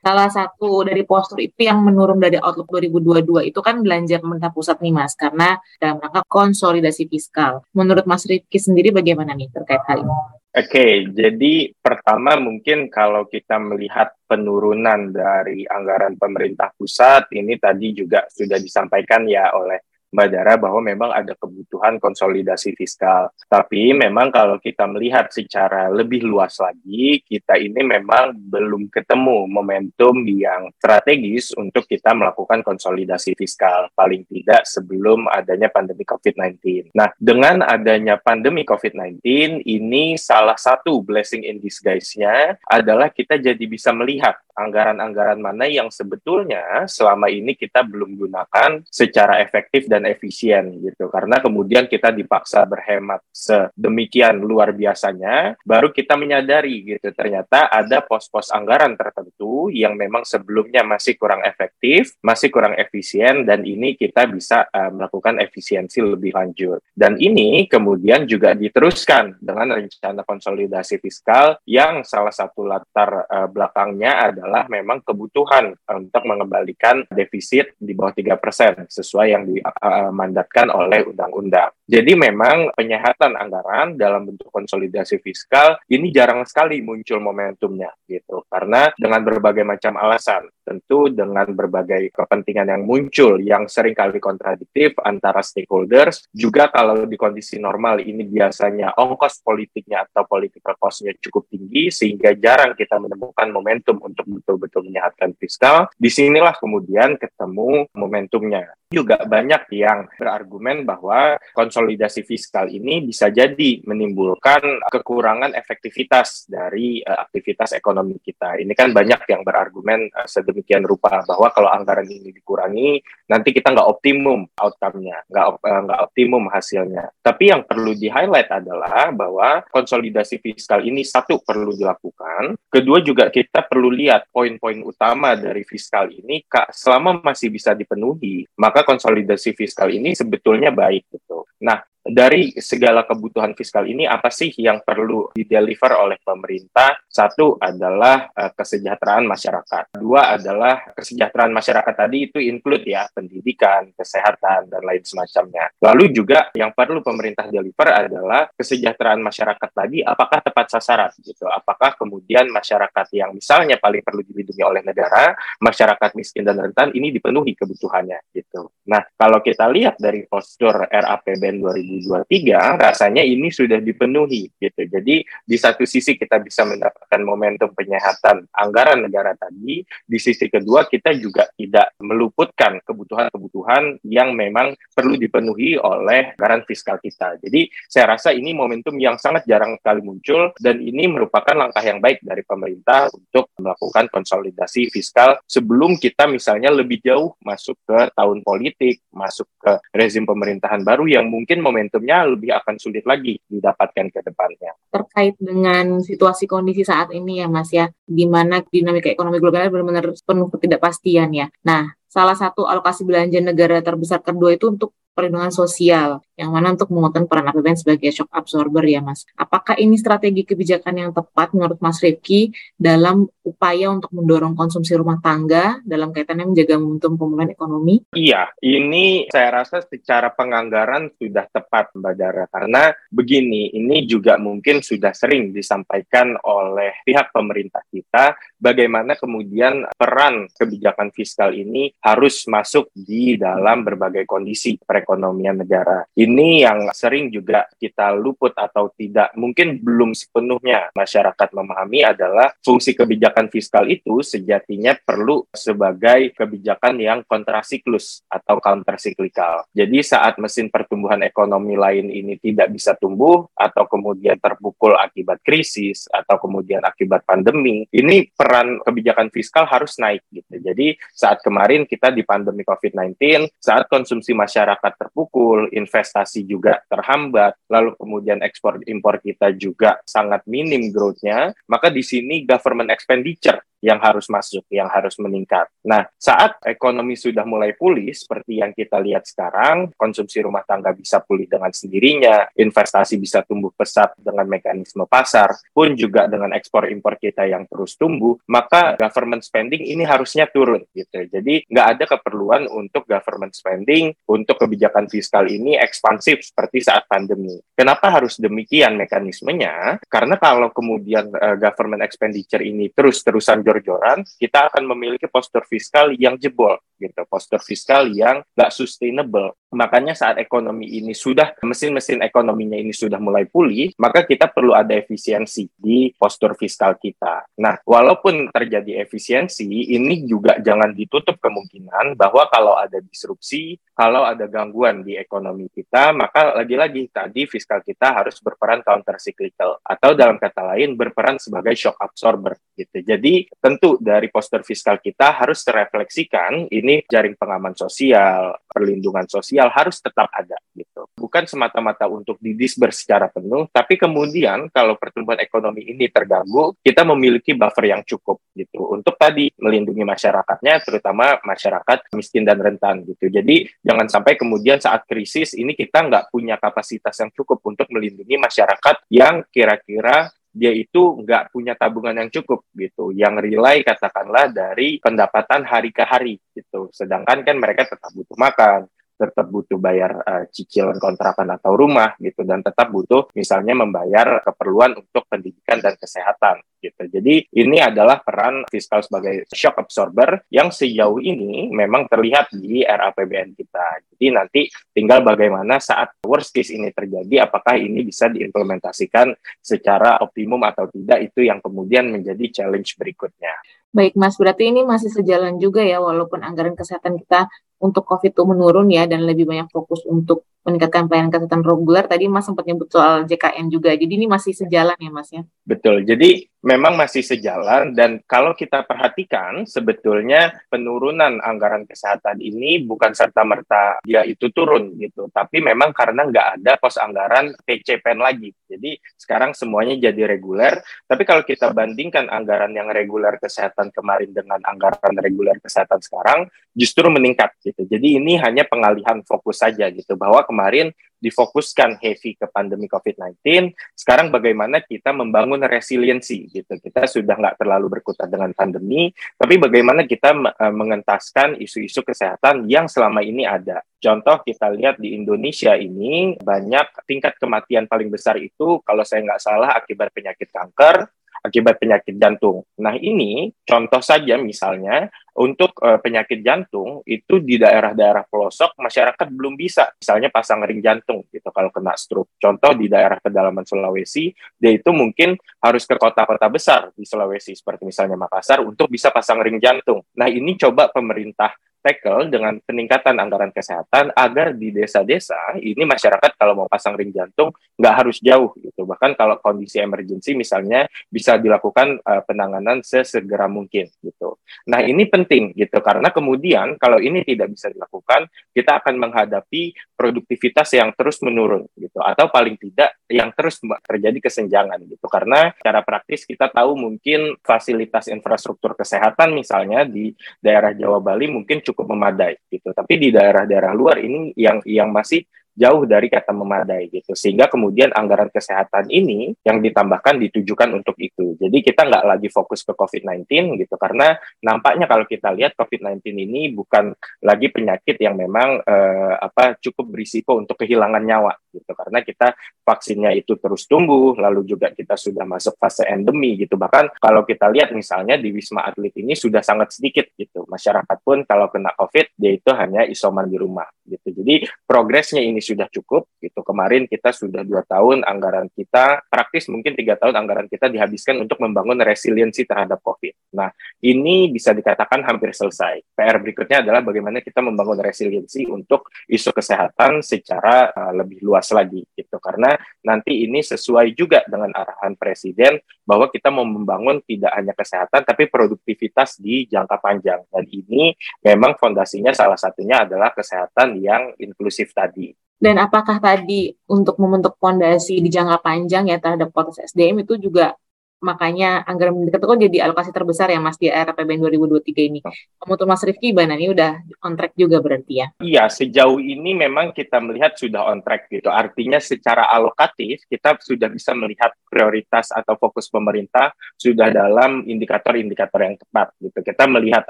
Salah 0.02 0.32
satu 0.34 0.82
dari 0.82 1.06
postur 1.06 1.38
itu 1.44 1.62
yang 1.62 1.86
menurun 1.86 2.18
dari 2.18 2.40
Outlook 2.42 2.74
2022 2.74 3.54
itu 3.54 3.60
kan 3.62 3.84
belanja 3.86 4.18
pemerintah 4.18 4.50
pusat 4.50 4.82
nih 4.82 4.96
Mas, 4.96 5.14
karena 5.14 5.62
dalam 5.78 6.02
rangka 6.02 6.26
konsolidasi 6.26 7.06
fiskal. 7.06 7.62
Menurut 7.78 8.10
Mas 8.10 8.26
Rifki 8.26 8.58
sendiri 8.58 8.90
bagaimana 8.90 9.38
nih 9.38 9.54
terkait 9.54 9.86
hal 9.86 10.02
ini? 10.02 10.16
Oke, 10.52 10.68
okay, 10.68 10.92
jadi 11.08 11.72
pertama 11.80 12.36
mungkin 12.36 12.92
kalau 12.92 13.24
kita 13.30 13.56
melihat 13.62 14.12
penurunan 14.26 15.14
dari 15.14 15.64
anggaran 15.64 16.18
pemerintah 16.18 16.74
pusat, 16.76 17.30
ini 17.32 17.56
tadi 17.56 17.96
juga 17.96 18.26
sudah 18.28 18.58
disampaikan 18.60 19.24
ya 19.30 19.54
oleh 19.54 19.91
Mbak 20.12 20.28
Dara 20.28 20.54
bahwa 20.60 20.84
memang 20.84 21.10
ada 21.16 21.32
kebutuhan 21.40 21.96
konsolidasi 21.98 22.76
fiskal. 22.76 23.32
Tapi 23.48 23.96
memang 23.96 24.28
kalau 24.28 24.60
kita 24.60 24.84
melihat 24.92 25.32
secara 25.32 25.88
lebih 25.88 26.28
luas 26.28 26.60
lagi, 26.60 27.24
kita 27.24 27.56
ini 27.56 27.80
memang 27.80 28.36
belum 28.36 28.92
ketemu 28.92 29.48
momentum 29.48 30.20
yang 30.28 30.68
strategis 30.76 31.56
untuk 31.56 31.88
kita 31.88 32.12
melakukan 32.12 32.60
konsolidasi 32.60 33.40
fiskal. 33.40 33.88
Paling 33.96 34.28
tidak 34.28 34.68
sebelum 34.68 35.32
adanya 35.32 35.72
pandemi 35.72 36.04
COVID-19. 36.04 36.92
Nah, 36.92 37.16
dengan 37.16 37.64
adanya 37.64 38.20
pandemi 38.20 38.68
COVID-19, 38.68 39.24
ini 39.64 40.20
salah 40.20 40.60
satu 40.60 41.00
blessing 41.00 41.48
in 41.48 41.64
disguise-nya 41.64 42.60
adalah 42.68 43.08
kita 43.08 43.40
jadi 43.40 43.64
bisa 43.64 43.96
melihat 43.96 44.36
anggaran-anggaran 44.56 45.40
mana 45.40 45.66
yang 45.66 45.88
sebetulnya 45.90 46.86
selama 46.86 47.32
ini 47.32 47.56
kita 47.56 47.82
belum 47.82 48.20
gunakan 48.20 48.84
secara 48.92 49.40
efektif 49.40 49.88
dan 49.88 50.01
efisien 50.04 50.76
gitu. 50.84 51.08
Karena 51.08 51.40
kemudian 51.40 51.88
kita 51.88 52.12
dipaksa 52.12 52.68
berhemat 52.68 53.24
sedemikian 53.32 54.44
luar 54.44 54.76
biasanya 54.76 55.56
baru 55.64 55.96
kita 55.96 56.20
menyadari 56.20 56.84
gitu. 56.84 57.16
Ternyata 57.16 57.72
ada 57.72 58.04
pos-pos 58.04 58.52
anggaran 58.52 59.00
tertentu 59.00 59.72
yang 59.72 59.96
memang 59.96 60.28
sebelumnya 60.28 60.84
masih 60.84 61.16
kurang 61.16 61.42
efektif 61.48 62.20
masih 62.20 62.52
kurang 62.52 62.76
efisien 62.76 63.48
dan 63.48 63.64
ini 63.64 63.96
kita 63.96 64.28
bisa 64.28 64.68
uh, 64.68 64.92
melakukan 64.92 65.40
efisiensi 65.40 66.04
lebih 66.04 66.36
lanjut. 66.36 66.84
Dan 66.92 67.16
ini 67.18 67.66
kemudian 67.72 68.28
juga 68.28 68.52
diteruskan 68.52 69.40
dengan 69.40 69.80
rencana 69.80 70.28
konsolidasi 70.28 71.00
fiskal 71.00 71.56
yang 71.64 72.04
salah 72.04 72.34
satu 72.34 72.68
latar 72.68 73.26
uh, 73.32 73.48
belakangnya 73.48 74.12
ada 74.30 74.42
adalah 74.42 74.66
memang 74.66 75.06
kebutuhan 75.06 75.78
untuk 75.86 76.24
mengembalikan 76.26 77.06
defisit 77.14 77.78
di 77.78 77.94
bawah 77.94 78.10
tiga 78.18 78.42
persen 78.42 78.90
sesuai 78.90 79.28
yang 79.30 79.46
dimandatkan 79.92 80.72
oleh 80.72 81.04
undang-undang. 81.04 81.76
Jadi 81.84 82.16
memang 82.16 82.72
penyehatan 82.72 83.36
anggaran 83.36 84.00
dalam 84.00 84.24
bentuk 84.24 84.48
konsolidasi 84.48 85.20
fiskal 85.20 85.76
ini 85.92 86.08
jarang 86.10 86.48
sekali 86.48 86.80
muncul 86.80 87.20
momentumnya 87.20 87.92
gitu. 88.08 88.48
Karena 88.48 88.88
dengan 88.96 89.22
berbagai 89.28 89.68
macam 89.68 90.00
alasan, 90.00 90.48
tentu 90.72 91.12
dengan 91.12 91.52
berbagai 91.52 92.16
kepentingan 92.16 92.72
yang 92.72 92.84
muncul 92.88 93.36
yang 93.44 93.68
sering 93.68 93.92
kali 93.92 94.24
kontradiktif 94.24 94.96
antara 95.04 95.44
stakeholders, 95.44 96.32
juga 96.32 96.72
kalau 96.72 97.04
di 97.04 97.20
kondisi 97.20 97.60
normal 97.60 98.00
ini 98.00 98.24
biasanya 98.24 98.96
ongkos 98.96 99.44
politiknya 99.44 100.08
atau 100.08 100.24
political 100.24 100.80
cost-nya 100.80 101.12
cukup 101.20 101.52
tinggi 101.52 101.92
sehingga 101.92 102.32
jarang 102.40 102.72
kita 102.80 102.96
menemukan 103.04 103.52
momentum 103.52 104.00
untuk 104.00 104.24
betul-betul 104.24 104.88
menyehatkan 104.88 105.36
fiskal, 105.36 105.92
di 106.00 106.08
sinilah 106.08 106.56
kemudian 106.56 107.20
ketemu 107.20 107.92
momentumnya. 107.92 108.72
Juga 108.92 109.24
banyak 109.24 109.72
yang 109.72 110.12
berargumen 110.20 110.84
bahwa 110.84 111.40
konsolidasi 111.56 112.28
fiskal 112.28 112.68
ini 112.68 113.08
bisa 113.08 113.32
jadi 113.32 113.80
menimbulkan 113.88 114.84
kekurangan 114.92 115.56
efektivitas 115.56 116.44
dari 116.52 117.00
uh, 117.00 117.24
aktivitas 117.24 117.72
ekonomi 117.72 118.20
kita. 118.20 118.60
Ini 118.60 118.76
kan 118.76 118.92
banyak 118.92 119.24
yang 119.32 119.48
berargumen 119.48 120.12
uh, 120.12 120.28
sedemikian 120.28 120.61
rupa 120.86 121.26
bahwa 121.26 121.50
kalau 121.52 121.70
anggaran 121.70 122.08
ini 122.08 122.32
dikurangi, 122.32 123.02
nanti 123.28 123.50
kita 123.52 123.74
nggak 123.74 123.90
optimum 123.90 124.48
outcome-nya, 124.58 125.26
nggak 125.28 125.46
uh, 125.60 125.82
nggak 125.90 126.00
optimum 126.06 126.48
hasilnya. 126.48 127.12
Tapi 127.20 127.52
yang 127.52 127.66
perlu 127.66 127.98
di-highlight 127.98 128.50
adalah 128.50 129.10
bahwa 129.12 129.66
konsolidasi 129.70 130.40
fiskal 130.40 130.86
ini 130.86 131.02
satu 131.04 131.42
perlu 131.42 131.76
dilakukan, 131.76 132.56
kedua 132.70 133.02
juga 133.04 133.28
kita 133.28 133.66
perlu 133.66 133.92
lihat 133.92 134.30
poin-poin 134.30 134.80
utama 134.86 135.34
dari 135.36 135.66
fiskal 135.68 136.10
ini 136.12 136.44
selama 136.72 137.20
masih 137.22 137.52
bisa 137.52 137.76
dipenuhi 137.76 138.48
maka 138.58 138.86
konsolidasi 138.86 139.54
fiskal 139.58 139.90
ini 139.90 140.14
sebetulnya 140.14 140.70
baik 140.70 141.10
gitu. 141.12 141.46
Nah 141.64 141.82
dari 142.12 142.52
segala 142.60 143.08
kebutuhan 143.08 143.56
fiskal 143.56 143.88
ini 143.88 144.04
apa 144.04 144.28
sih 144.28 144.52
yang 144.60 144.84
perlu 144.84 145.32
dideliver 145.32 145.96
oleh 145.96 146.20
pemerintah? 146.20 147.00
Satu 147.08 147.56
adalah 147.56 148.28
uh, 148.36 148.52
kesejahteraan 148.52 149.24
masyarakat. 149.24 149.96
Dua 149.96 150.36
adalah 150.36 150.92
kesejahteraan 150.92 151.56
masyarakat 151.56 151.94
tadi 151.96 152.28
itu 152.28 152.38
include 152.44 152.84
ya 152.84 153.08
pendidikan, 153.16 153.96
kesehatan 153.96 154.68
dan 154.68 154.82
lain 154.84 155.04
semacamnya. 155.08 155.72
Lalu 155.80 156.12
juga 156.12 156.52
yang 156.52 156.76
perlu 156.76 157.00
pemerintah 157.00 157.48
deliver 157.48 157.88
adalah 157.88 158.52
kesejahteraan 158.52 159.24
masyarakat 159.24 159.70
tadi 159.72 160.04
apakah 160.04 160.44
tepat 160.44 160.68
sasaran 160.76 161.12
gitu. 161.24 161.48
Apakah 161.48 161.96
kemudian 161.96 162.52
masyarakat 162.52 163.08
yang 163.16 163.32
misalnya 163.32 163.80
paling 163.80 164.04
perlu 164.04 164.22
dilindungi 164.24 164.64
oleh 164.64 164.84
negara, 164.84 165.34
masyarakat 165.64 166.12
miskin 166.20 166.44
dan 166.44 166.60
rentan 166.60 166.92
ini 166.92 167.14
dipenuhi 167.16 167.56
kebutuhannya 167.56 168.20
gitu. 168.36 168.72
Nah, 168.92 169.06
kalau 169.16 169.40
kita 169.40 169.72
lihat 169.72 169.96
dari 170.02 170.28
postur 170.28 170.90
RAPBN 170.90 171.64
2000 171.64 172.01
2023 172.06 172.82
rasanya 172.82 173.22
ini 173.26 173.52
sudah 173.52 173.78
dipenuhi 173.84 174.50
gitu. 174.58 174.82
Jadi 174.88 175.26
di 175.26 175.58
satu 175.60 175.84
sisi 175.84 176.16
kita 176.16 176.40
bisa 176.40 176.64
mendapatkan 176.64 177.22
momentum 177.22 177.74
penyehatan 177.76 178.48
anggaran 178.56 179.06
negara 179.06 179.36
tadi, 179.36 179.84
di 179.86 180.18
sisi 180.18 180.48
kedua 180.48 180.88
kita 180.88 181.12
juga 181.18 181.50
tidak 181.58 181.94
meluputkan 182.00 182.80
kebutuhan-kebutuhan 182.82 184.00
yang 184.08 184.32
memang 184.32 184.74
perlu 184.96 185.20
dipenuhi 185.20 185.76
oleh 185.76 186.34
anggaran 186.40 186.64
fiskal 186.64 186.98
kita. 187.02 187.36
Jadi 187.44 187.68
saya 187.92 188.16
rasa 188.16 188.32
ini 188.32 188.56
momentum 188.56 188.96
yang 188.96 189.20
sangat 189.20 189.44
jarang 189.44 189.76
sekali 189.76 190.02
muncul 190.02 190.56
dan 190.58 190.80
ini 190.80 191.12
merupakan 191.12 191.54
langkah 191.54 191.84
yang 191.84 192.00
baik 192.00 192.24
dari 192.24 192.42
pemerintah 192.48 193.12
untuk 193.12 193.52
melakukan 193.60 194.08
konsolidasi 194.08 194.88
fiskal 194.88 195.36
sebelum 195.44 196.00
kita 196.00 196.32
misalnya 196.32 196.72
lebih 196.72 197.04
jauh 197.04 197.36
masuk 197.44 197.76
ke 197.84 198.00
tahun 198.16 198.40
politik, 198.48 199.04
masuk 199.12 199.48
ke 199.60 199.76
rezim 199.92 200.24
pemerintahan 200.24 200.80
baru 200.88 201.04
yang 201.12 201.28
mungkin 201.28 201.60
momentum 201.60 201.91
momentumnya 201.92 202.24
lebih 202.24 202.50
akan 202.56 202.76
sulit 202.80 203.04
lagi 203.04 203.36
didapatkan 203.52 204.08
ke 204.08 204.20
depannya. 204.24 204.72
Terkait 204.88 205.36
dengan 205.36 206.00
situasi 206.00 206.48
kondisi 206.48 206.88
saat 206.88 207.12
ini 207.12 207.44
ya 207.44 207.52
Mas 207.52 207.68
ya, 207.76 207.92
di 208.08 208.24
mana 208.24 208.64
dinamika 208.64 209.12
ekonomi 209.12 209.44
global 209.44 209.68
benar-benar 209.68 210.16
penuh 210.24 210.48
ketidakpastian 210.48 211.30
ya. 211.36 211.48
Nah, 211.68 211.92
salah 212.08 212.40
satu 212.40 212.64
alokasi 212.64 213.04
belanja 213.04 213.44
negara 213.44 213.84
terbesar 213.84 214.24
kedua 214.24 214.56
itu 214.56 214.72
untuk 214.72 214.96
perlindungan 215.12 215.52
sosial, 215.52 216.24
yang 216.40 216.56
mana 216.56 216.74
untuk 216.74 216.90
menguatkan 216.90 217.28
peran 217.28 217.52
APBN 217.52 217.78
sebagai 217.78 218.10
shock 218.10 218.32
absorber 218.34 218.82
ya 218.88 219.04
Mas. 219.04 219.28
Apakah 219.38 219.78
ini 219.78 220.00
strategi 220.00 220.48
kebijakan 220.48 220.96
yang 220.98 221.12
tepat 221.14 221.54
menurut 221.54 221.78
Mas 221.84 222.00
Rifki 222.02 222.50
dalam 222.80 223.28
upaya 223.46 223.92
untuk 223.92 224.10
mendorong 224.16 224.56
konsumsi 224.58 224.96
rumah 224.96 225.20
tangga 225.20 225.84
dalam 225.86 226.16
kaitannya 226.16 226.50
menjaga 226.50 226.80
momentum 226.80 227.20
pemulihan 227.20 227.52
ekonomi? 227.54 227.96
Iya, 228.16 228.50
ini 228.64 229.28
saya 229.30 229.62
rasa 229.62 229.84
secara 229.86 230.32
penganggaran 230.34 231.12
sudah 231.20 231.46
tepat 231.52 231.94
Mbak 231.94 232.14
Dara, 232.16 232.46
karena 232.48 232.96
begini, 233.12 233.74
ini 233.76 234.08
juga 234.08 234.40
mungkin 234.40 234.82
sudah 234.82 235.12
sering 235.12 235.52
disampaikan 235.52 236.40
oleh 236.42 237.04
pihak 237.04 237.30
pemerintah 237.36 237.84
kita, 237.92 238.34
bagaimana 238.58 239.20
kemudian 239.20 239.86
peran 239.94 240.48
kebijakan 240.56 241.12
fiskal 241.12 241.52
ini 241.52 241.92
harus 242.02 242.48
masuk 242.48 242.90
di 242.96 243.36
dalam 243.36 243.84
berbagai 243.84 244.24
kondisi 244.26 244.80
perekonomian 245.02 245.58
negara. 245.58 246.06
Ini 246.14 246.70
yang 246.70 246.94
sering 246.94 247.34
juga 247.34 247.66
kita 247.82 248.14
luput 248.14 248.54
atau 248.54 248.94
tidak 248.94 249.34
mungkin 249.34 249.82
belum 249.82 250.14
sepenuhnya 250.14 250.94
masyarakat 250.94 251.50
memahami 251.52 252.06
adalah 252.06 252.54
fungsi 252.62 252.94
kebijakan 252.94 253.50
fiskal 253.50 253.90
itu 253.90 254.22
sejatinya 254.22 254.94
perlu 255.02 255.42
sebagai 255.50 256.32
kebijakan 256.38 257.02
yang 257.02 257.20
kontrasiklus 257.26 258.22
atau 258.30 258.62
countercyclical. 258.62 259.66
Jadi 259.74 260.06
saat 260.06 260.38
mesin 260.38 260.70
pertumbuhan 260.70 261.26
ekonomi 261.26 261.74
lain 261.74 262.14
ini 262.14 262.38
tidak 262.38 262.70
bisa 262.70 262.94
tumbuh 262.94 263.50
atau 263.58 263.90
kemudian 263.90 264.38
terpukul 264.38 264.94
akibat 264.96 265.42
krisis 265.42 266.06
atau 266.14 266.38
kemudian 266.38 266.86
akibat 266.86 267.26
pandemi, 267.26 267.90
ini 267.90 268.30
peran 268.32 268.78
kebijakan 268.86 269.34
fiskal 269.34 269.66
harus 269.66 269.98
naik 269.98 270.22
gitu. 270.30 270.62
Jadi 270.62 270.94
saat 271.16 271.42
kemarin 271.42 271.90
kita 271.90 272.14
di 272.14 272.22
pandemi 272.22 272.62
COVID-19, 272.62 273.50
saat 273.58 273.90
konsumsi 273.90 274.36
masyarakat 274.36 274.91
terpukul, 274.96 275.72
investasi 275.72 276.44
juga 276.44 276.84
terhambat, 276.88 277.56
lalu 277.72 277.96
kemudian 277.98 278.40
ekspor 278.44 278.84
impor 278.86 279.20
kita 279.24 279.56
juga 279.56 280.00
sangat 280.04 280.44
minim 280.46 280.92
growth-nya, 280.92 281.56
maka 281.66 281.88
di 281.90 282.04
sini 282.04 282.44
government 282.44 282.92
expenditure 282.92 283.64
yang 283.82 283.98
harus 284.00 284.30
masuk, 284.30 284.64
yang 284.70 284.88
harus 284.88 285.18
meningkat. 285.18 285.68
Nah, 285.84 286.06
saat 286.16 286.62
ekonomi 286.64 287.18
sudah 287.18 287.44
mulai 287.44 287.74
pulih, 287.74 288.14
seperti 288.14 288.62
yang 288.62 288.72
kita 288.72 289.02
lihat 289.02 289.26
sekarang, 289.26 289.90
konsumsi 289.98 290.40
rumah 290.46 290.62
tangga 290.64 290.94
bisa 290.94 291.20
pulih 291.20 291.50
dengan 291.50 291.74
sendirinya, 291.74 292.48
investasi 292.54 293.18
bisa 293.18 293.42
tumbuh 293.42 293.74
pesat 293.74 294.14
dengan 294.22 294.46
mekanisme 294.46 295.04
pasar, 295.10 295.52
pun 295.74 295.98
juga 295.98 296.30
dengan 296.30 296.54
ekspor 296.54 296.88
impor 296.94 297.18
kita 297.18 297.50
yang 297.50 297.66
terus 297.66 297.98
tumbuh, 297.98 298.38
maka 298.46 298.96
government 299.02 299.42
spending 299.42 299.82
ini 299.82 300.06
harusnya 300.06 300.46
turun 300.48 300.86
gitu. 300.94 301.26
Jadi 301.26 301.66
nggak 301.66 301.88
ada 301.98 302.06
keperluan 302.06 302.70
untuk 302.70 303.10
government 303.10 303.58
spending 303.58 304.14
untuk 304.30 304.62
kebijakan 304.62 305.10
fiskal 305.10 305.50
ini 305.50 305.76
ekspansif 305.76 306.46
seperti 306.46 306.86
saat 306.86 307.10
pandemi. 307.10 307.58
Kenapa 307.74 308.14
harus 308.14 308.38
demikian 308.38 308.94
mekanismenya? 309.00 309.98
Karena 310.06 310.38
kalau 310.38 310.70
kemudian 310.70 311.34
uh, 311.34 311.58
government 311.58 312.06
expenditure 312.06 312.62
ini 312.62 312.94
terus-terusan 312.94 313.66
jor-joran, 313.72 314.28
kita 314.36 314.68
akan 314.68 314.84
memiliki 314.92 315.32
postur 315.32 315.64
fiskal 315.64 316.12
yang 316.20 316.36
jebol, 316.36 316.76
gitu, 317.02 317.26
postur 317.26 317.58
fiskal 317.58 318.06
yang 318.14 318.46
nggak 318.54 318.70
sustainable. 318.70 319.58
Makanya 319.72 320.12
saat 320.12 320.36
ekonomi 320.36 321.00
ini 321.00 321.16
sudah, 321.16 321.56
mesin-mesin 321.64 322.20
ekonominya 322.20 322.76
ini 322.76 322.92
sudah 322.92 323.18
mulai 323.24 323.48
pulih, 323.48 323.96
maka 323.96 324.28
kita 324.28 324.52
perlu 324.52 324.76
ada 324.76 324.92
efisiensi 324.92 325.72
di 325.80 326.12
postur 326.12 326.60
fiskal 326.60 327.00
kita. 327.00 327.48
Nah, 327.56 327.80
walaupun 327.88 328.52
terjadi 328.52 329.00
efisiensi, 329.00 329.64
ini 329.96 330.28
juga 330.28 330.60
jangan 330.60 330.92
ditutup 330.92 331.40
kemungkinan 331.40 332.20
bahwa 332.20 332.52
kalau 332.52 332.76
ada 332.76 333.00
disrupsi, 333.00 333.80
kalau 333.96 334.28
ada 334.28 334.44
gangguan 334.52 335.08
di 335.08 335.16
ekonomi 335.16 335.72
kita, 335.72 336.12
maka 336.12 336.52
lagi-lagi 336.52 337.08
tadi 337.08 337.48
fiskal 337.48 337.80
kita 337.80 338.12
harus 338.12 338.44
berperan 338.44 338.84
counter 338.84 339.16
cyclical 339.24 339.80
atau 339.88 340.12
dalam 340.12 340.36
kata 340.36 340.76
lain 340.76 341.00
berperan 341.00 341.40
sebagai 341.40 341.80
shock 341.80 341.96
absorber 341.96 342.60
gitu. 342.76 343.00
Jadi 343.08 343.48
tentu 343.56 343.96
dari 344.04 344.28
postur 344.28 344.68
fiskal 344.68 345.00
kita 345.00 345.40
harus 345.40 345.64
terefleksikan 345.64 346.68
ini 346.68 346.91
jaring 347.08 347.40
pengaman 347.40 347.72
sosial, 347.78 348.60
perlindungan 348.68 349.28
sosial 349.28 349.72
harus 349.72 350.00
tetap 350.04 350.28
ada 350.32 350.58
gitu. 350.76 351.08
Bukan 351.16 351.48
semata-mata 351.48 352.08
untuk 352.12 352.40
didisburse 352.40 353.04
secara 353.04 353.32
penuh, 353.32 353.68
tapi 353.72 353.96
kemudian 353.96 354.68
kalau 354.72 355.00
pertumbuhan 355.00 355.40
ekonomi 355.40 355.88
ini 355.88 356.12
terganggu, 356.12 356.76
kita 356.84 357.08
memiliki 357.08 357.56
buffer 357.56 357.92
yang 357.92 358.02
cukup 358.04 358.40
gitu 358.56 358.92
untuk 358.92 359.16
tadi 359.16 359.48
melindungi 359.60 360.04
masyarakatnya, 360.04 360.84
terutama 360.84 361.40
masyarakat 361.44 362.12
miskin 362.16 362.44
dan 362.44 362.60
rentan 362.60 363.08
gitu. 363.08 363.32
Jadi 363.32 363.70
jangan 363.84 364.08
sampai 364.12 364.36
kemudian 364.36 364.80
saat 364.82 365.08
krisis 365.08 365.56
ini 365.56 365.78
kita 365.78 366.04
nggak 366.08 366.34
punya 366.34 366.60
kapasitas 366.60 367.16
yang 367.22 367.32
cukup 367.32 367.64
untuk 367.64 367.88
melindungi 367.94 368.36
masyarakat 368.36 369.08
yang 369.14 369.46
kira-kira 369.54 370.34
dia 370.52 370.72
itu 370.76 371.24
nggak 371.24 371.56
punya 371.56 371.74
tabungan 371.80 372.16
yang 372.16 372.30
cukup 372.30 372.68
gitu, 372.76 373.16
yang 373.16 373.40
rely 373.40 373.88
katakanlah 373.88 374.52
dari 374.52 375.00
pendapatan 375.00 375.64
hari 375.64 375.96
ke 375.96 376.04
hari 376.04 376.36
gitu. 376.52 376.92
Sedangkan 376.92 377.44
kan 377.48 377.56
mereka 377.56 377.88
tetap 377.88 378.12
butuh 378.12 378.36
makan, 378.36 378.80
tetap 379.16 379.48
butuh 379.48 379.80
bayar 379.80 380.20
uh, 380.22 380.44
cicilan 380.52 381.00
kontrakan 381.00 381.56
atau 381.56 381.76
rumah 381.76 382.14
gitu. 382.20 382.44
Dan 382.44 382.60
tetap 382.62 382.92
butuh 382.92 383.32
misalnya 383.32 383.74
membayar 383.74 384.44
keperluan 384.44 385.00
untuk 385.00 385.24
pendidikan 385.32 385.80
dan 385.80 385.96
kesehatan 385.96 386.60
gitu. 386.82 387.06
Jadi 387.06 387.46
ini 387.54 387.78
adalah 387.78 388.20
peran 388.20 388.66
fiskal 388.66 389.06
sebagai 389.06 389.46
shock 389.54 389.78
absorber 389.78 390.44
yang 390.50 390.74
sejauh 390.74 391.22
ini 391.22 391.70
memang 391.70 392.10
terlihat 392.10 392.52
di 392.58 392.82
RAPBN 392.82 393.54
kita. 393.54 393.88
Jadi 394.12 394.26
nanti 394.34 394.62
tinggal 394.92 395.22
bagaimana 395.22 395.78
saat 395.78 396.18
worst 396.26 396.52
case 396.52 396.74
ini 396.74 396.90
terjadi 396.90 397.46
apakah 397.46 397.78
ini 397.78 398.02
bisa 398.02 398.28
diimplementasikan 398.28 399.32
secara 399.62 400.18
optimum 400.20 400.66
atau 400.66 400.90
tidak 400.90 401.32
itu 401.32 401.46
yang 401.46 401.62
kemudian 401.62 402.10
menjadi 402.10 402.62
challenge 402.62 402.98
berikutnya. 402.98 403.54
Baik 403.92 404.16
Mas, 404.16 404.40
berarti 404.40 404.72
ini 404.72 404.88
masih 404.88 405.12
sejalan 405.12 405.60
juga 405.60 405.84
ya 405.84 406.00
walaupun 406.00 406.42
anggaran 406.48 406.80
kesehatan 406.80 407.20
kita 407.20 407.52
untuk 407.84 408.08
COVID 408.08 408.32
itu 408.32 408.44
menurun 408.48 408.88
ya 408.88 409.04
dan 409.04 409.28
lebih 409.28 409.44
banyak 409.50 409.68
fokus 409.68 410.08
untuk 410.08 410.48
meningkatkan 410.62 411.10
pelayanan 411.10 411.34
kesehatan 411.34 411.64
reguler. 411.66 412.06
Tadi 412.06 412.26
Mas 412.30 412.46
sempat 412.46 412.66
nyebut 412.70 412.88
soal 412.90 413.26
JKN 413.26 413.68
juga. 413.74 413.94
Jadi 413.94 414.14
ini 414.14 414.28
masih 414.30 414.54
sejalan 414.54 414.98
ya 414.98 415.12
Mas 415.12 415.30
ya? 415.34 415.42
Betul. 415.66 416.06
Jadi 416.06 416.52
memang 416.62 416.94
masih 416.94 417.26
sejalan 417.26 417.98
dan 417.98 418.22
kalau 418.30 418.54
kita 418.54 418.86
perhatikan 418.86 419.66
sebetulnya 419.66 420.54
penurunan 420.70 421.42
anggaran 421.42 421.90
kesehatan 421.90 422.38
ini 422.38 422.86
bukan 422.86 423.18
serta-merta 423.18 423.98
dia 424.06 424.22
itu 424.22 424.54
turun 424.54 424.94
gitu. 425.02 425.30
Tapi 425.34 425.58
memang 425.58 425.90
karena 425.90 426.30
nggak 426.30 426.48
ada 426.62 426.78
pos 426.78 427.02
anggaran 427.02 427.58
PCPN 427.66 428.22
lagi. 428.22 428.54
Jadi 428.70 428.96
sekarang 429.18 429.58
semuanya 429.58 429.98
jadi 429.98 430.30
reguler. 430.30 430.80
Tapi 431.10 431.24
kalau 431.26 431.42
kita 431.42 431.74
bandingkan 431.74 432.30
anggaran 432.30 432.72
yang 432.78 432.94
reguler 432.94 433.42
kesehatan 433.42 433.90
kemarin 433.90 434.30
dengan 434.30 434.62
anggaran 434.62 435.18
reguler 435.18 435.58
kesehatan 435.58 435.98
sekarang 436.06 436.46
justru 436.78 437.10
meningkat 437.10 437.58
gitu. 437.66 437.84
Jadi 437.90 438.22
ini 438.22 438.38
hanya 438.38 438.64
pengalihan 438.70 439.20
fokus 439.26 439.60
saja 439.66 439.90
gitu 439.90 440.14
bahwa 440.14 440.46
kemarin 440.52 440.92
difokuskan 441.22 442.02
heavy 442.02 442.34
ke 442.34 442.50
pandemi 442.50 442.90
COVID-19, 442.90 443.72
sekarang 443.94 444.34
bagaimana 444.34 444.82
kita 444.82 445.14
membangun 445.14 445.62
resiliensi 445.62 446.50
gitu. 446.50 446.82
Kita 446.82 447.06
sudah 447.06 447.38
nggak 447.38 447.62
terlalu 447.62 448.02
berkutat 448.02 448.28
dengan 448.28 448.50
pandemi, 448.58 449.14
tapi 449.38 449.62
bagaimana 449.62 450.10
kita 450.10 450.34
uh, 450.34 450.74
mengentaskan 450.74 451.62
isu-isu 451.62 452.02
kesehatan 452.02 452.66
yang 452.66 452.90
selama 452.90 453.22
ini 453.22 453.46
ada. 453.46 453.86
Contoh 454.02 454.42
kita 454.42 454.74
lihat 454.74 454.98
di 454.98 455.14
Indonesia 455.14 455.78
ini 455.78 456.42
banyak 456.42 457.06
tingkat 457.06 457.38
kematian 457.38 457.86
paling 457.86 458.10
besar 458.10 458.42
itu 458.42 458.82
kalau 458.82 459.06
saya 459.06 459.22
nggak 459.22 459.42
salah 459.46 459.78
akibat 459.78 460.10
penyakit 460.10 460.50
kanker, 460.50 461.06
akibat 461.42 461.82
penyakit 461.82 462.16
jantung. 462.22 462.62
Nah, 462.78 462.94
ini 462.98 463.50
contoh 463.66 464.00
saja 464.00 464.38
misalnya 464.38 465.10
untuk 465.34 465.74
uh, 465.82 465.98
penyakit 465.98 466.46
jantung 466.46 467.02
itu 467.08 467.42
di 467.42 467.58
daerah-daerah 467.58 468.28
pelosok 468.30 468.78
masyarakat 468.78 469.28
belum 469.32 469.58
bisa 469.58 469.90
misalnya 469.98 470.30
pasang 470.30 470.62
ring 470.62 470.84
jantung 470.84 471.26
gitu 471.34 471.50
kalau 471.50 471.74
kena 471.74 471.98
stroke. 471.98 472.38
Contoh 472.38 472.78
di 472.78 472.86
daerah 472.92 473.18
pedalaman 473.18 473.66
Sulawesi, 473.66 474.30
dia 474.60 474.72
itu 474.76 474.94
mungkin 474.94 475.34
harus 475.64 475.84
ke 475.90 475.96
kota-kota 475.98 476.48
besar 476.52 476.82
di 476.94 477.08
Sulawesi 477.08 477.58
seperti 477.58 477.90
misalnya 477.90 478.20
Makassar 478.20 478.62
untuk 478.62 478.92
bisa 478.92 479.10
pasang 479.10 479.42
ring 479.42 479.58
jantung. 479.58 480.06
Nah, 480.20 480.30
ini 480.30 480.54
coba 480.60 480.94
pemerintah 480.94 481.58
tackle 481.82 482.30
dengan 482.30 482.62
peningkatan 482.62 483.18
anggaran 483.18 483.50
kesehatan 483.50 484.14
agar 484.14 484.54
di 484.54 484.70
desa-desa 484.72 485.58
ini 485.60 485.84
masyarakat 485.84 486.38
kalau 486.38 486.54
mau 486.54 486.70
pasang 486.70 486.94
ring 486.94 487.12
jantung 487.12 487.50
nggak 487.76 487.96
harus 487.98 488.22
jauh 488.22 488.54
gitu. 488.62 488.86
Bahkan 488.86 489.18
kalau 489.18 489.42
kondisi 489.42 489.82
emergensi 489.82 490.38
misalnya 490.38 490.86
bisa 491.10 491.42
dilakukan 491.42 492.00
uh, 492.06 492.22
penanganan 492.24 492.86
sesegera 492.86 493.50
mungkin 493.50 493.90
gitu. 494.06 494.38
Nah 494.70 494.86
ini 494.86 495.10
penting 495.10 495.58
gitu 495.58 495.82
karena 495.82 496.14
kemudian 496.14 496.78
kalau 496.78 497.02
ini 497.02 497.26
tidak 497.26 497.52
bisa 497.52 497.74
dilakukan 497.74 498.30
kita 498.54 498.80
akan 498.80 498.96
menghadapi 499.02 499.74
produktivitas 499.98 500.70
yang 500.78 500.94
terus 500.94 501.18
menurun 501.26 501.66
gitu 501.74 501.98
atau 502.02 502.30
paling 502.30 502.56
tidak 502.62 502.98
yang 503.10 503.34
terus 503.34 503.58
terjadi 503.86 504.18
kesenjangan 504.22 504.80
gitu. 504.86 505.06
Karena 505.10 505.50
cara 505.58 505.82
praktis 505.82 506.24
kita 506.24 506.48
tahu 506.54 506.78
mungkin 506.78 507.36
fasilitas 507.42 508.08
infrastruktur 508.14 508.78
kesehatan 508.78 509.34
misalnya 509.34 509.84
di 509.84 510.14
daerah 510.38 510.78
Jawa 510.78 511.02
Bali 511.02 511.26
mungkin 511.28 511.60
cukup 511.72 511.96
memadai 511.96 512.38
gitu. 512.52 512.76
Tapi 512.76 512.94
di 513.00 513.10
daerah-daerah 513.10 513.72
luar 513.72 513.98
ini 514.04 514.36
yang 514.36 514.60
yang 514.68 514.92
masih 514.92 515.24
jauh 515.52 515.84
dari 515.84 516.08
kata 516.08 516.32
memadai 516.32 516.88
gitu. 516.88 517.12
Sehingga 517.12 517.52
kemudian 517.52 517.92
anggaran 517.92 518.32
kesehatan 518.32 518.88
ini 518.88 519.36
yang 519.44 519.60
ditambahkan 519.60 520.18
ditujukan 520.30 520.70
untuk 520.72 520.96
itu. 520.98 521.36
Jadi 521.38 521.58
kita 521.60 521.88
nggak 521.88 522.06
lagi 522.08 522.30
fokus 522.32 522.64
ke 522.64 522.72
COVID-19 522.72 523.60
gitu. 523.60 523.76
Karena 523.76 524.16
nampaknya 524.40 524.88
kalau 524.88 525.04
kita 525.04 525.36
lihat 525.36 525.54
COVID-19 525.60 526.02
ini 526.16 526.52
bukan 526.56 526.96
lagi 527.24 527.52
penyakit 527.52 528.00
yang 528.00 528.16
memang 528.16 528.64
eh, 528.64 529.14
apa 529.20 529.60
cukup 529.60 529.92
berisiko 529.92 530.40
untuk 530.40 530.56
kehilangan 530.64 531.04
nyawa 531.04 531.34
gitu. 531.52 531.72
Karena 531.76 532.00
kita 532.02 532.34
vaksinnya 532.64 533.12
itu 533.12 533.36
terus 533.36 533.68
tumbuh 533.68 534.16
lalu 534.16 534.48
juga 534.48 534.72
kita 534.72 534.96
sudah 534.96 535.28
masuk 535.28 535.60
fase 535.60 535.84
endemi 535.84 536.40
gitu. 536.40 536.56
Bahkan 536.56 536.98
kalau 537.02 537.28
kita 537.28 537.52
lihat 537.52 537.76
misalnya 537.76 538.16
di 538.16 538.32
Wisma 538.32 538.64
Atlet 538.64 538.96
ini 538.96 539.14
sudah 539.18 539.44
sangat 539.44 539.76
sedikit 539.76 540.08
gitu. 540.16 540.48
Masyarakat 540.48 540.98
pun 541.04 541.28
kalau 541.28 541.52
kena 541.52 541.76
COVID 541.76 542.16
dia 542.16 542.32
itu 542.32 542.50
hanya 542.56 542.88
isoman 542.88 543.28
di 543.28 543.36
rumah 543.36 543.68
gitu. 543.84 544.16
Jadi 544.16 544.48
progresnya 544.64 545.20
ini 545.20 545.41
sudah 545.42 545.68
cukup 545.68 546.08
gitu. 546.22 546.46
Kemarin 546.46 546.86
kita 546.86 547.12
sudah 547.12 547.42
dua 547.42 547.66
tahun 547.66 548.06
anggaran 548.06 548.48
kita 548.54 549.06
praktis 549.10 549.50
mungkin 549.50 549.74
tiga 549.74 549.98
tahun 549.98 550.16
anggaran 550.16 550.48
kita 550.48 550.70
dihabiskan 550.70 551.20
untuk 551.20 551.42
membangun 551.42 551.82
resiliensi 551.82 552.46
terhadap 552.46 552.80
COVID. 552.80 553.36
Nah 553.36 553.50
ini 553.82 554.30
bisa 554.30 554.54
dikatakan 554.54 555.02
hampir 555.04 555.34
selesai. 555.34 555.82
PR 555.92 556.22
berikutnya 556.22 556.62
adalah 556.62 556.86
bagaimana 556.86 557.20
kita 557.20 557.42
membangun 557.42 557.82
resiliensi 557.82 558.46
untuk 558.48 558.94
isu 559.10 559.34
kesehatan 559.34 560.06
secara 560.06 560.70
uh, 560.72 560.94
lebih 560.94 561.26
luas 561.26 561.50
lagi 561.52 561.82
gitu. 561.98 562.22
Karena 562.22 562.54
nanti 562.86 563.26
ini 563.26 563.42
sesuai 563.42 563.92
juga 563.98 564.22
dengan 564.30 564.54
arahan 564.54 564.94
presiden 564.96 565.60
bahwa 565.84 566.08
kita 566.08 566.30
mau 566.30 566.46
membangun 566.46 567.02
tidak 567.04 567.34
hanya 567.36 567.54
kesehatan 567.58 568.06
tapi 568.06 568.30
produktivitas 568.30 569.18
di 569.18 569.50
jangka 569.50 569.78
panjang. 569.82 570.22
Dan 570.30 570.46
ini 570.48 570.94
memang 571.26 571.58
fondasinya 571.58 572.14
salah 572.14 572.38
satunya 572.38 572.86
adalah 572.86 573.12
kesehatan 573.12 573.82
yang 573.82 574.14
inklusif 574.22 574.72
tadi. 574.72 575.12
Dan 575.42 575.58
apakah 575.58 575.98
tadi 575.98 576.54
untuk 576.70 577.02
membentuk 577.02 577.34
fondasi 577.42 577.98
di 577.98 578.10
jangka 578.14 578.46
panjang 578.46 578.94
ya 578.94 579.02
terhadap 579.02 579.34
kualitas 579.34 579.74
SDM 579.74 580.06
itu 580.06 580.22
juga 580.22 580.54
makanya 581.02 581.66
anggaran 581.66 581.98
pendidikan 581.98 582.22
itu 582.22 582.30
kan 582.30 582.40
jadi 582.40 582.58
alokasi 582.70 582.90
terbesar 582.94 583.28
ya 583.34 583.42
Mas 583.42 583.58
di 583.58 583.68
era 583.68 583.92
APBN 583.92 584.22
2023 584.22 584.90
ini. 584.90 585.00
Kamu 585.42 585.54
tuh 585.58 585.68
Mas 585.68 585.82
Rifki 585.82 586.14
gimana 586.14 586.38
ini 586.38 586.54
udah 586.54 586.86
on 587.02 587.18
track 587.18 587.34
juga 587.34 587.58
berarti 587.60 587.94
ya? 588.06 588.08
Iya, 588.22 588.48
sejauh 588.48 589.02
ini 589.02 589.34
memang 589.34 589.74
kita 589.74 589.98
melihat 589.98 590.38
sudah 590.38 590.70
on 590.70 590.86
track 590.86 591.10
gitu. 591.10 591.34
Artinya 591.34 591.82
secara 591.82 592.30
alokatif 592.30 593.04
kita 593.10 593.42
sudah 593.42 593.68
bisa 593.74 593.98
melihat 593.98 594.32
prioritas 594.46 595.10
atau 595.10 595.36
fokus 595.42 595.68
pemerintah 595.68 596.32
sudah 596.56 596.94
dalam 596.94 597.44
indikator-indikator 597.50 598.40
yang 598.46 598.56
tepat 598.62 598.94
gitu. 599.02 599.20
Kita 599.26 599.50
melihat 599.50 599.90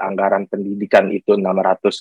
anggaran 0.00 0.48
pendidikan 0.48 1.12
itu 1.12 1.36
600,8 1.36 1.92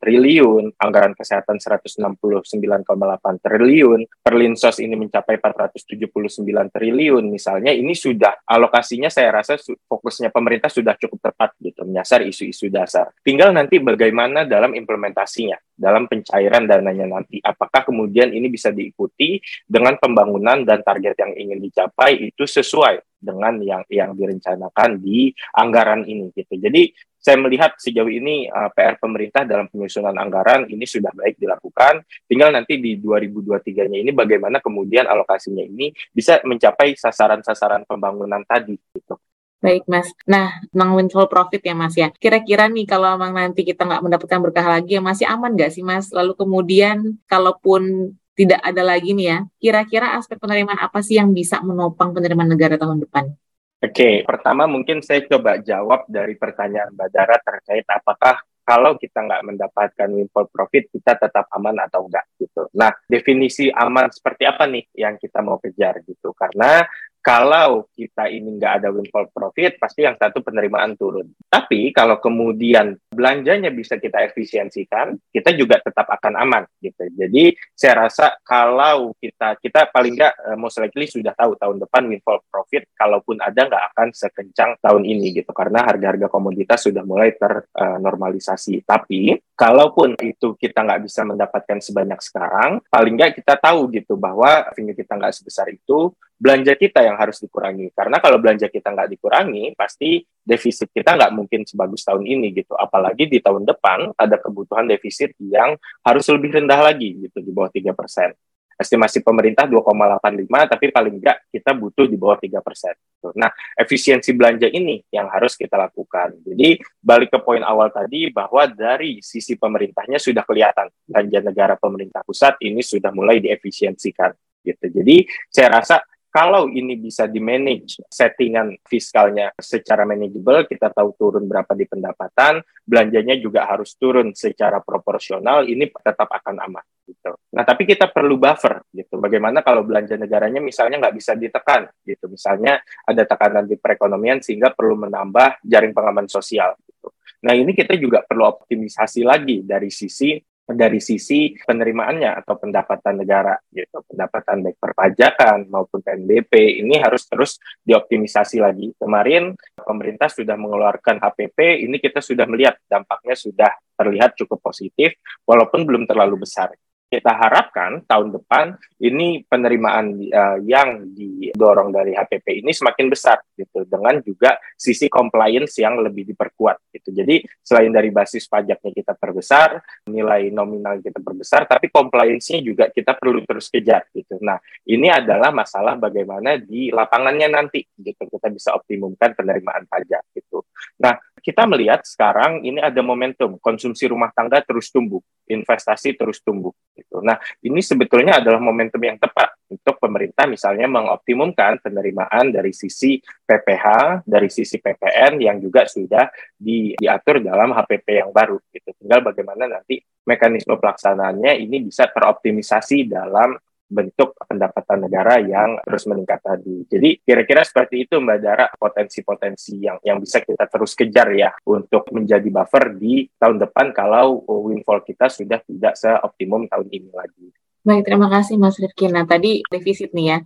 triliun, 0.00 0.72
anggaran 0.80 1.12
kesehatan 1.12 1.60
169,8 1.60 3.44
triliun, 3.44 4.00
Perlinsos 4.24 4.80
ini 4.80 4.96
mencapai 4.96 5.38
479 5.38 6.72
triliun 6.72 7.24
misalnya 7.28 7.70
ini 7.70 7.92
sudah 7.92 8.45
alokasinya 8.46 9.10
saya 9.10 9.42
rasa 9.42 9.58
fokusnya 9.58 10.30
pemerintah 10.30 10.70
sudah 10.70 10.94
cukup 10.94 11.18
tepat 11.30 11.52
gitu 11.58 11.82
menyasar 11.82 12.22
isu-isu 12.22 12.70
dasar. 12.70 13.10
Tinggal 13.26 13.50
nanti 13.50 13.82
bagaimana 13.82 14.46
dalam 14.46 14.72
implementasinya, 14.72 15.58
dalam 15.74 16.06
pencairan 16.06 16.64
dananya 16.64 17.10
nanti. 17.10 17.42
Apakah 17.42 17.82
kemudian 17.82 18.30
ini 18.30 18.46
bisa 18.46 18.70
diikuti 18.70 19.42
dengan 19.66 19.98
pembangunan 19.98 20.62
dan 20.62 20.80
target 20.86 21.18
yang 21.18 21.34
ingin 21.34 21.58
dicapai 21.58 22.30
itu 22.30 22.46
sesuai 22.46 23.15
dengan 23.26 23.58
yang 23.58 23.82
yang 23.90 24.14
direncanakan 24.14 25.02
di 25.02 25.34
anggaran 25.58 26.06
ini 26.06 26.30
gitu. 26.30 26.54
Jadi 26.54 26.94
saya 27.18 27.42
melihat 27.42 27.74
sejauh 27.74 28.06
ini 28.06 28.46
uh, 28.46 28.70
PR 28.70 29.02
pemerintah 29.02 29.42
dalam 29.42 29.66
penyusunan 29.66 30.14
anggaran 30.14 30.70
ini 30.70 30.86
sudah 30.86 31.10
baik 31.10 31.42
dilakukan. 31.42 32.06
Tinggal 32.30 32.54
nanti 32.54 32.78
di 32.78 33.02
2023-nya 33.02 33.98
ini 33.98 34.14
bagaimana 34.14 34.62
kemudian 34.62 35.10
alokasinya 35.10 35.66
ini 35.66 35.90
bisa 36.14 36.38
mencapai 36.46 36.94
sasaran-sasaran 36.94 37.82
pembangunan 37.82 38.46
tadi 38.46 38.78
gitu. 38.94 39.18
Baik 39.58 39.88
Mas. 39.90 40.06
Nah, 40.30 40.62
tentang 40.70 40.94
windfall 40.94 41.26
profit 41.26 41.58
ya 41.66 41.74
Mas 41.74 41.98
ya. 41.98 42.14
Kira-kira 42.14 42.70
nih 42.70 42.86
kalau 42.86 43.18
memang 43.18 43.34
nanti 43.34 43.66
kita 43.66 43.82
nggak 43.82 44.06
mendapatkan 44.06 44.38
berkah 44.38 44.66
lagi 44.78 44.94
ya 44.94 45.02
masih 45.02 45.26
aman 45.26 45.58
nggak 45.58 45.74
sih 45.74 45.82
Mas? 45.82 46.14
Lalu 46.14 46.38
kemudian 46.38 47.18
kalaupun 47.26 48.14
tidak 48.36 48.60
ada 48.60 48.82
lagi 48.84 49.16
nih 49.16 49.26
ya, 49.32 49.38
kira-kira 49.56 50.14
aspek 50.20 50.36
penerimaan 50.36 50.76
apa 50.76 51.00
sih 51.00 51.16
yang 51.16 51.32
bisa 51.32 51.64
menopang 51.64 52.12
penerimaan 52.12 52.52
negara 52.52 52.76
tahun 52.76 53.02
depan? 53.08 53.32
Oke, 53.80 54.24
pertama 54.28 54.68
mungkin 54.68 55.00
saya 55.00 55.24
coba 55.24 55.56
jawab 55.60 56.04
dari 56.08 56.36
pertanyaan 56.36 56.92
Mbak 56.92 57.08
Dara 57.12 57.36
terkait 57.40 57.84
apakah 57.88 58.44
kalau 58.66 58.98
kita 58.98 59.22
nggak 59.22 59.46
mendapatkan 59.46 60.08
windfall 60.10 60.50
profit, 60.50 60.90
kita 60.90 61.14
tetap 61.14 61.46
aman 61.54 61.86
atau 61.86 62.10
enggak 62.10 62.26
gitu. 62.34 62.66
Nah, 62.74 62.90
definisi 63.06 63.70
aman 63.70 64.10
seperti 64.10 64.42
apa 64.42 64.66
nih 64.66 64.90
yang 64.98 65.14
kita 65.16 65.38
mau 65.38 65.62
kejar 65.62 66.02
gitu? 66.02 66.34
Karena 66.34 66.82
kalau 67.26 67.90
kita 67.90 68.30
ini 68.30 68.54
nggak 68.54 68.72
ada 68.78 68.94
windfall 68.94 69.26
profit, 69.34 69.82
pasti 69.82 70.06
yang 70.06 70.14
satu 70.14 70.46
penerimaan 70.46 70.94
turun. 70.94 71.26
Tapi 71.50 71.90
kalau 71.90 72.22
kemudian 72.22 72.94
belanjanya 73.10 73.74
bisa 73.74 73.98
kita 73.98 74.22
efisiensikan, 74.30 75.18
kita 75.34 75.50
juga 75.58 75.82
tetap 75.82 76.06
akan 76.06 76.38
aman 76.38 76.62
gitu. 76.78 77.02
Jadi 77.18 77.50
saya 77.74 78.06
rasa 78.06 78.38
kalau 78.46 79.10
kita 79.18 79.58
kita 79.58 79.90
paling 79.90 80.14
nggak 80.14 80.34
uh, 80.38 80.54
most 80.54 80.78
likely 80.78 81.10
sudah 81.10 81.34
tahu 81.34 81.58
tahun 81.58 81.82
depan 81.82 82.06
windfall 82.06 82.46
profit, 82.46 82.86
kalaupun 82.94 83.42
ada 83.42 83.58
nggak 83.58 83.84
akan 83.90 84.08
sekencang 84.14 84.78
tahun 84.78 85.02
ini 85.02 85.42
gitu, 85.42 85.50
karena 85.50 85.82
harga-harga 85.82 86.30
komoditas 86.30 86.86
sudah 86.86 87.02
mulai 87.02 87.34
ternormalisasi. 87.34 88.80
Uh, 88.80 88.84
Tapi 88.86 89.34
kalaupun 89.58 90.14
itu 90.22 90.54
kita 90.54 90.86
nggak 90.86 91.02
bisa 91.02 91.26
mendapatkan 91.26 91.82
sebanyak 91.82 92.22
sekarang, 92.22 92.78
paling 92.86 93.18
nggak 93.18 93.42
kita 93.42 93.58
tahu 93.58 93.90
gitu 93.90 94.14
bahwa 94.14 94.70
revenue 94.70 94.94
kita 94.94 95.18
nggak 95.18 95.34
sebesar 95.34 95.66
itu, 95.74 96.14
belanja 96.36 96.76
kita 96.76 97.00
yang 97.00 97.16
harus 97.16 97.40
dikurangi. 97.40 97.90
Karena 97.96 98.20
kalau 98.20 98.36
belanja 98.36 98.68
kita 98.68 98.92
nggak 98.92 99.08
dikurangi, 99.16 99.72
pasti 99.72 100.20
defisit 100.44 100.92
kita 100.92 101.16
nggak 101.16 101.32
mungkin 101.32 101.64
sebagus 101.64 102.04
tahun 102.04 102.28
ini 102.28 102.52
gitu. 102.52 102.76
Apalagi 102.76 103.26
di 103.26 103.40
tahun 103.40 103.64
depan 103.64 104.12
ada 104.14 104.36
kebutuhan 104.36 104.84
defisit 104.86 105.32
yang 105.40 105.74
harus 106.04 106.24
lebih 106.28 106.60
rendah 106.60 106.80
lagi 106.80 107.16
gitu 107.28 107.40
di 107.40 107.50
bawah 107.50 107.72
tiga 107.72 107.96
persen. 107.96 108.36
Estimasi 108.76 109.24
pemerintah 109.24 109.64
2,85, 109.64 110.52
tapi 110.68 110.92
paling 110.92 111.16
nggak 111.16 111.48
kita 111.48 111.72
butuh 111.72 112.04
di 112.04 112.20
bawah 112.20 112.36
tiga 112.36 112.60
persen. 112.60 112.92
Gitu. 112.92 113.32
Nah, 113.32 113.48
efisiensi 113.72 114.36
belanja 114.36 114.68
ini 114.68 115.00
yang 115.08 115.32
harus 115.32 115.56
kita 115.56 115.74
lakukan. 115.80 116.36
Jadi 116.44 116.76
balik 117.00 117.32
ke 117.32 117.40
poin 117.40 117.64
awal 117.64 117.88
tadi 117.88 118.28
bahwa 118.28 118.68
dari 118.68 119.24
sisi 119.24 119.56
pemerintahnya 119.56 120.20
sudah 120.20 120.44
kelihatan 120.44 120.92
belanja 121.08 121.38
negara 121.40 121.74
pemerintah 121.80 122.20
pusat 122.22 122.60
ini 122.60 122.84
sudah 122.84 123.10
mulai 123.10 123.40
diefisiensikan. 123.40 124.36
Gitu. 124.60 124.92
Jadi 124.92 125.24
saya 125.48 125.80
rasa 125.80 126.02
kalau 126.36 126.68
ini 126.68 127.00
bisa 127.00 127.24
di 127.24 127.40
manage 127.40 127.96
settingan 128.12 128.76
fiskalnya 128.84 129.56
secara 129.56 130.04
manageable, 130.04 130.68
kita 130.68 130.92
tahu 130.92 131.16
turun 131.16 131.48
berapa 131.48 131.72
di 131.72 131.88
pendapatan, 131.88 132.60
belanjanya 132.84 133.40
juga 133.40 133.64
harus 133.64 133.96
turun 133.96 134.36
secara 134.36 134.84
proporsional, 134.84 135.64
ini 135.64 135.88
tetap 135.88 136.28
akan 136.28 136.60
aman. 136.60 136.84
Gitu. 137.08 137.32
Nah, 137.56 137.64
tapi 137.64 137.88
kita 137.88 138.12
perlu 138.12 138.36
buffer, 138.36 138.84
gitu. 138.92 139.16
Bagaimana 139.16 139.64
kalau 139.64 139.80
belanja 139.80 140.20
negaranya 140.20 140.60
misalnya 140.60 141.08
nggak 141.08 141.16
bisa 141.16 141.32
ditekan, 141.32 141.88
gitu. 142.04 142.28
Misalnya 142.28 142.84
ada 143.08 143.24
tekanan 143.24 143.64
di 143.64 143.80
perekonomian 143.80 144.44
sehingga 144.44 144.76
perlu 144.76 145.08
menambah 145.08 145.64
jaring 145.64 145.96
pengaman 145.96 146.28
sosial. 146.28 146.76
Gitu. 146.84 147.08
Nah, 147.48 147.56
ini 147.56 147.72
kita 147.72 147.96
juga 147.96 148.20
perlu 148.28 148.44
optimisasi 148.44 149.24
lagi 149.24 149.64
dari 149.64 149.88
sisi 149.88 150.36
dari 150.66 150.98
sisi 150.98 151.54
penerimaannya 151.54 152.42
atau 152.42 152.58
pendapatan 152.58 153.22
negara 153.22 153.54
gitu. 153.70 154.02
Pendapatan 154.02 154.66
baik 154.66 154.78
perpajakan 154.82 155.70
maupun 155.70 156.02
PNBP 156.02 156.82
ini 156.82 156.98
harus 156.98 157.22
terus 157.30 157.62
dioptimisasi 157.86 158.58
lagi. 158.58 158.90
Kemarin 158.98 159.54
pemerintah 159.78 160.26
sudah 160.26 160.58
mengeluarkan 160.58 161.22
HPP 161.22 161.86
ini 161.86 162.02
kita 162.02 162.18
sudah 162.18 162.50
melihat 162.50 162.74
dampaknya 162.90 163.38
sudah 163.38 163.70
terlihat 163.96 164.34
cukup 164.34 164.60
positif 164.60 165.14
walaupun 165.46 165.86
belum 165.86 166.04
terlalu 166.04 166.44
besar 166.44 166.74
kita 167.06 167.32
harapkan 167.38 168.02
tahun 168.02 168.34
depan 168.34 168.74
ini 168.98 169.46
penerimaan 169.46 170.18
uh, 170.26 170.58
yang 170.66 171.06
didorong 171.14 171.94
dari 171.94 172.18
HPP 172.18 172.66
ini 172.66 172.74
semakin 172.74 173.06
besar 173.06 173.38
gitu 173.54 173.86
dengan 173.86 174.18
juga 174.26 174.58
sisi 174.74 175.06
compliance 175.06 175.78
yang 175.78 176.02
lebih 176.02 176.26
diperkuat 176.34 176.90
gitu. 176.90 177.14
Jadi 177.14 177.46
selain 177.62 177.94
dari 177.94 178.10
basis 178.10 178.50
pajaknya 178.50 178.90
kita 178.90 179.14
perbesar, 179.14 179.78
nilai 180.10 180.50
nominal 180.50 180.98
kita 180.98 181.22
perbesar, 181.22 181.70
tapi 181.70 181.94
compliance-nya 181.94 182.58
juga 182.60 182.84
kita 182.90 183.14
perlu 183.14 183.46
terus 183.46 183.70
kejar 183.70 184.10
gitu. 184.10 184.42
Nah, 184.42 184.58
ini 184.90 185.06
adalah 185.06 185.54
masalah 185.54 185.94
bagaimana 185.94 186.58
di 186.58 186.90
lapangannya 186.90 187.48
nanti 187.48 187.86
gitu 187.94 188.26
kita 188.26 188.50
bisa 188.50 188.74
optimumkan 188.74 189.32
penerimaan 189.38 189.86
pajak 189.86 190.26
gitu. 190.34 190.66
Nah, 190.98 191.14
kita 191.46 191.62
melihat 191.70 192.02
sekarang 192.02 192.66
ini 192.66 192.82
ada 192.82 192.98
momentum 193.06 193.54
konsumsi 193.62 194.10
rumah 194.10 194.34
tangga 194.34 194.58
terus 194.66 194.90
tumbuh, 194.90 195.22
investasi 195.46 196.18
terus 196.18 196.42
tumbuh. 196.42 196.74
Gitu. 197.16 197.24
Nah, 197.24 197.40
ini 197.64 197.80
sebetulnya 197.80 198.44
adalah 198.44 198.60
momentum 198.60 199.00
yang 199.00 199.16
tepat 199.16 199.56
untuk 199.72 199.96
pemerintah 199.96 200.44
misalnya 200.44 200.84
mengoptimumkan 200.84 201.80
penerimaan 201.80 202.52
dari 202.52 202.76
sisi 202.76 203.16
PPH, 203.24 204.20
dari 204.28 204.52
sisi 204.52 204.76
PPN 204.76 205.40
yang 205.40 205.56
juga 205.56 205.88
sudah 205.88 206.28
di, 206.52 206.92
diatur 207.00 207.40
dalam 207.40 207.72
HPP 207.72 208.20
yang 208.20 208.30
baru. 208.36 208.60
Gitu. 208.68 208.92
Tinggal 209.00 209.24
bagaimana 209.24 209.64
nanti 209.64 209.96
mekanisme 210.28 210.76
pelaksanaannya 210.76 211.56
ini 211.56 211.88
bisa 211.88 212.04
teroptimisasi 212.12 213.08
dalam 213.08 213.56
bentuk 213.86 214.34
pendapatan 214.46 215.06
negara 215.06 215.38
yang 215.38 215.78
terus 215.86 216.04
meningkat 216.10 216.42
tadi. 216.42 216.86
Jadi 216.90 217.22
kira-kira 217.22 217.62
seperti 217.62 218.06
itu 218.06 218.18
Mbak 218.18 218.38
Dara 218.42 218.66
potensi-potensi 218.74 219.78
yang 219.78 219.98
yang 220.02 220.18
bisa 220.18 220.42
kita 220.42 220.66
terus 220.66 220.92
kejar 220.98 221.30
ya 221.32 221.50
untuk 221.66 222.10
menjadi 222.10 222.46
buffer 222.50 222.98
di 222.98 223.30
tahun 223.38 223.62
depan 223.62 223.94
kalau 223.94 224.42
windfall 224.46 225.02
kita 225.06 225.30
sudah 225.30 225.62
tidak 225.62 225.94
seoptimum 225.94 226.66
tahun 226.66 226.88
ini 226.90 227.10
lagi. 227.14 227.48
Baik, 227.86 228.02
terima 228.02 228.26
kasih 228.26 228.58
Mas 228.58 228.82
Rifki. 228.82 229.06
Nah, 229.06 229.30
tadi 229.30 229.62
defisit 229.62 230.10
nih 230.10 230.26
ya, 230.26 230.38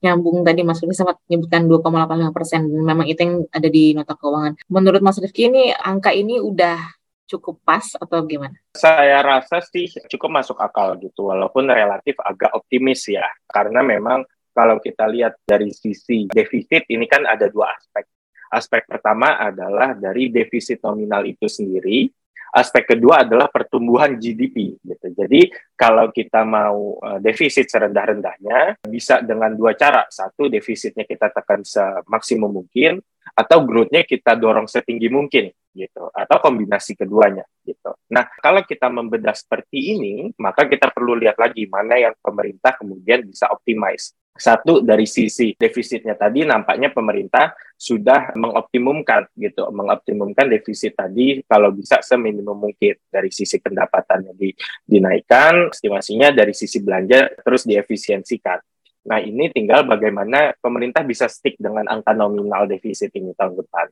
nyambung 0.00 0.40
tadi 0.40 0.64
Mas 0.64 0.80
Rifki 0.80 0.96
sempat 0.96 1.20
menyebutkan 1.28 1.68
2,85 1.68 2.32
persen. 2.32 2.60
Memang 2.72 3.04
itu 3.04 3.20
yang 3.20 3.44
ada 3.52 3.68
di 3.68 3.92
nota 3.92 4.16
keuangan. 4.16 4.56
Menurut 4.72 5.04
Mas 5.04 5.20
Rifki 5.20 5.52
ini 5.52 5.76
angka 5.76 6.16
ini 6.16 6.40
udah 6.40 6.95
cukup 7.26 7.60
pas 7.66 7.84
atau 7.98 8.22
gimana? 8.24 8.54
Saya 8.72 9.20
rasa 9.20 9.60
sih 9.60 9.90
cukup 10.06 10.30
masuk 10.40 10.56
akal 10.62 10.94
gitu, 11.02 11.28
walaupun 11.28 11.66
relatif 11.68 12.16
agak 12.22 12.54
optimis 12.54 13.04
ya. 13.10 13.26
Karena 13.50 13.82
memang 13.82 14.22
kalau 14.56 14.80
kita 14.80 15.04
lihat 15.10 15.36
dari 15.44 15.68
sisi 15.74 16.24
defisit 16.30 16.88
ini 16.88 17.04
kan 17.04 17.26
ada 17.28 17.50
dua 17.50 17.74
aspek. 17.76 18.08
Aspek 18.46 18.86
pertama 18.88 19.36
adalah 19.36 19.92
dari 19.92 20.30
defisit 20.30 20.80
nominal 20.86 21.26
itu 21.26 21.50
sendiri, 21.50 22.08
aspek 22.56 22.96
kedua 22.96 23.26
adalah 23.26 23.52
pertumbuhan 23.52 24.16
GDP 24.16 24.80
gitu. 24.80 25.06
Jadi 25.12 25.52
kalau 25.76 26.08
kita 26.08 26.46
mau 26.46 26.96
uh, 27.02 27.18
defisit 27.20 27.68
serendah-rendahnya 27.68 28.80
bisa 28.88 29.20
dengan 29.20 29.52
dua 29.52 29.76
cara. 29.76 30.08
Satu 30.08 30.48
defisitnya 30.48 31.04
kita 31.04 31.28
tekan 31.34 31.60
semaksimum 31.60 32.48
mungkin 32.48 33.02
atau 33.36 33.58
growth-nya 33.66 34.06
kita 34.08 34.38
dorong 34.38 34.70
setinggi 34.70 35.12
mungkin 35.12 35.52
gitu 35.76 36.08
atau 36.08 36.36
kombinasi 36.40 36.96
keduanya 36.96 37.44
gitu. 37.68 37.92
Nah, 38.08 38.24
kalau 38.40 38.64
kita 38.64 38.88
membedah 38.88 39.36
seperti 39.36 39.92
ini, 39.92 40.32
maka 40.40 40.64
kita 40.64 40.88
perlu 40.88 41.12
lihat 41.20 41.36
lagi 41.36 41.68
mana 41.68 42.00
yang 42.00 42.14
pemerintah 42.24 42.72
kemudian 42.80 43.20
bisa 43.28 43.52
optimize. 43.52 44.16
Satu 44.36 44.84
dari 44.84 45.08
sisi 45.08 45.56
defisitnya 45.56 46.12
tadi 46.12 46.44
nampaknya 46.44 46.92
pemerintah 46.92 47.56
sudah 47.72 48.36
mengoptimumkan 48.36 49.32
gitu, 49.32 49.64
mengoptimumkan 49.72 50.44
defisit 50.48 50.92
tadi 50.92 51.40
kalau 51.48 51.72
bisa 51.72 52.04
seminimum 52.04 52.68
mungkin 52.68 53.00
dari 53.08 53.32
sisi 53.32 53.56
pendapatannya 53.56 54.36
di, 54.36 54.52
dinaikkan, 54.84 55.72
estimasinya 55.72 56.36
dari 56.36 56.52
sisi 56.52 56.84
belanja 56.84 57.32
terus 57.40 57.64
diefisiensikan. 57.64 58.60
Nah, 59.06 59.22
ini 59.22 59.48
tinggal 59.54 59.86
bagaimana 59.86 60.52
pemerintah 60.58 61.06
bisa 61.06 61.30
stick 61.30 61.54
dengan 61.56 61.86
angka 61.86 62.10
nominal 62.10 62.66
defisit 62.66 63.14
ini 63.14 63.32
tahun 63.38 63.54
depan. 63.62 63.86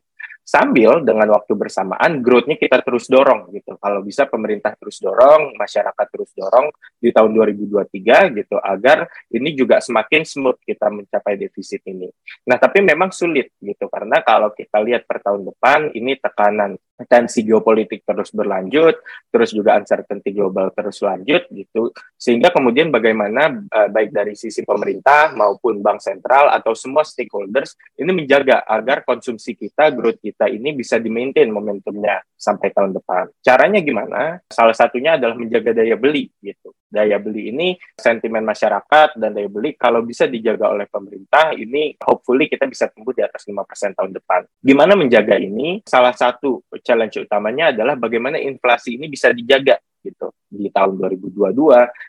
Sambil 0.45 1.01
dengan 1.01 1.33
waktu 1.33 1.57
bersamaan 1.57 2.21
growth-nya 2.21 2.61
kita 2.61 2.85
terus 2.85 3.09
dorong 3.09 3.49
gitu. 3.57 3.81
Kalau 3.81 4.05
bisa 4.05 4.29
pemerintah 4.29 4.77
terus 4.77 5.01
dorong, 5.01 5.57
masyarakat 5.57 6.07
terus 6.13 6.37
dorong 6.37 6.69
di 7.01 7.09
tahun 7.09 7.33
2023 7.33 8.37
gitu 8.45 8.61
agar 8.61 9.09
ini 9.33 9.57
juga 9.57 9.81
semakin 9.81 10.21
smooth 10.21 10.61
kita 10.61 10.93
mencapai 10.93 11.41
defisit 11.41 11.81
ini. 11.89 12.13
Nah, 12.45 12.61
tapi 12.61 12.85
memang 12.85 13.09
sulit 13.09 13.57
gitu 13.57 13.89
karena 13.89 14.21
kalau 14.21 14.53
kita 14.53 14.85
lihat 14.85 15.09
per 15.09 15.25
tahun 15.25 15.49
depan 15.49 15.97
ini 15.97 16.21
tekanan 16.21 16.77
tensi 17.03 17.43
geopolitik 17.43 18.07
terus 18.07 18.31
berlanjut, 18.31 19.03
terus 19.35 19.51
juga 19.51 19.75
uncertainty 19.75 20.31
global 20.31 20.71
terus 20.71 21.03
lanjut 21.03 21.43
gitu, 21.51 21.91
sehingga 22.15 22.55
kemudian 22.55 22.95
bagaimana 22.95 23.51
uh, 23.51 23.89
baik 23.91 24.15
dari 24.15 24.39
sisi 24.39 24.63
pemerintah 24.63 25.35
maupun 25.35 25.83
bank 25.83 25.99
sentral 25.99 26.55
atau 26.55 26.71
semua 26.79 27.03
stakeholders 27.03 27.75
ini 27.99 28.15
menjaga 28.15 28.63
agar 28.63 29.03
konsumsi 29.03 29.59
kita, 29.59 29.91
growth 29.91 30.23
kita 30.23 30.47
ini 30.47 30.71
bisa 30.71 31.03
di-maintain 31.03 31.51
momentumnya 31.51 32.23
sampai 32.45 32.71
tahun 32.71 32.95
depan. 32.95 33.33
Caranya 33.43 33.81
gimana? 33.83 34.39
Salah 34.47 34.77
satunya 34.77 35.17
adalah 35.19 35.35
menjaga 35.35 35.73
daya 35.73 35.97
beli 35.99 36.31
gitu. 36.39 36.77
Daya 36.95 37.19
beli 37.19 37.51
ini 37.51 37.75
sentimen 37.99 38.47
masyarakat 38.47 39.19
dan 39.19 39.35
daya 39.35 39.51
beli 39.51 39.75
kalau 39.75 40.05
bisa 40.07 40.31
dijaga 40.31 40.71
oleh 40.71 40.87
pemerintah 40.87 41.51
ini 41.57 41.99
hopefully 41.99 42.47
kita 42.47 42.71
bisa 42.71 42.87
tumbuh 42.93 43.11
di 43.11 43.25
atas 43.25 43.49
5% 43.49 43.99
tahun 43.99 44.13
depan. 44.15 44.47
Gimana 44.63 44.95
menjaga 44.95 45.41
ini? 45.41 45.83
Salah 45.89 46.15
satu 46.15 46.63
challenge 46.85 47.25
utamanya 47.25 47.73
adalah 47.73 47.97
bagaimana 47.97 48.37
inflasi 48.37 49.01
ini 49.01 49.09
bisa 49.09 49.33
dijaga 49.33 49.81
gitu 50.05 50.29
di 50.55 50.69
tahun 50.69 51.01
2022 51.01 51.51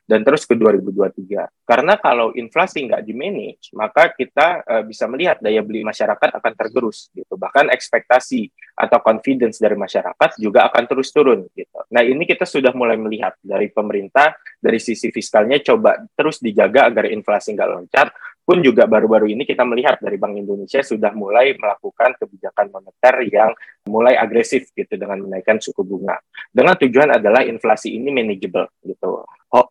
dan 0.06 0.20
terus 0.22 0.44
ke 0.44 0.54
2023. 0.54 1.66
Karena 1.66 1.98
kalau 1.98 2.36
inflasi 2.36 2.86
nggak 2.86 3.02
di 3.02 3.14
manage, 3.16 3.72
maka 3.74 4.12
kita 4.12 4.62
uh, 4.68 4.84
bisa 4.86 5.08
melihat 5.10 5.40
daya 5.42 5.64
beli 5.66 5.82
masyarakat 5.82 6.30
akan 6.38 6.54
tergerus 6.54 7.10
gitu. 7.16 7.40
Bahkan 7.40 7.72
ekspektasi 7.74 8.52
atau 8.76 9.00
confidence 9.02 9.58
dari 9.58 9.80
masyarakat 9.80 10.38
juga 10.38 10.68
akan 10.70 10.84
terus 10.86 11.10
turun 11.10 11.48
gitu. 11.56 11.80
Nah, 11.90 12.04
ini 12.04 12.28
kita 12.28 12.44
sudah 12.44 12.76
mulai 12.76 13.00
melihat 13.00 13.34
dari 13.40 13.72
pemerintah 13.72 14.36
dari 14.60 14.78
sisi 14.78 15.10
fiskalnya 15.10 15.64
coba 15.64 16.04
terus 16.14 16.44
dijaga 16.44 16.92
agar 16.92 17.10
inflasi 17.10 17.56
nggak 17.56 17.70
loncat 17.72 18.08
pun 18.46 18.62
juga 18.62 18.86
baru-baru 18.86 19.34
ini 19.34 19.42
kita 19.42 19.66
melihat 19.66 19.98
dari 19.98 20.22
Bank 20.22 20.38
Indonesia 20.38 20.86
sudah 20.86 21.10
mulai 21.18 21.58
melakukan 21.58 22.14
kebijakan 22.22 22.70
moneter 22.70 23.26
yang 23.26 23.52
mulai 23.90 24.14
agresif 24.14 24.70
gitu 24.78 24.94
dengan 25.02 25.26
menaikkan 25.26 25.58
suku 25.58 25.82
bunga. 25.82 26.22
Dengan 26.54 26.78
tujuan 26.78 27.18
adalah 27.18 27.42
inflasi 27.42 27.98
ini 27.98 28.14
manageable 28.14 28.70
gitu. 28.86 29.26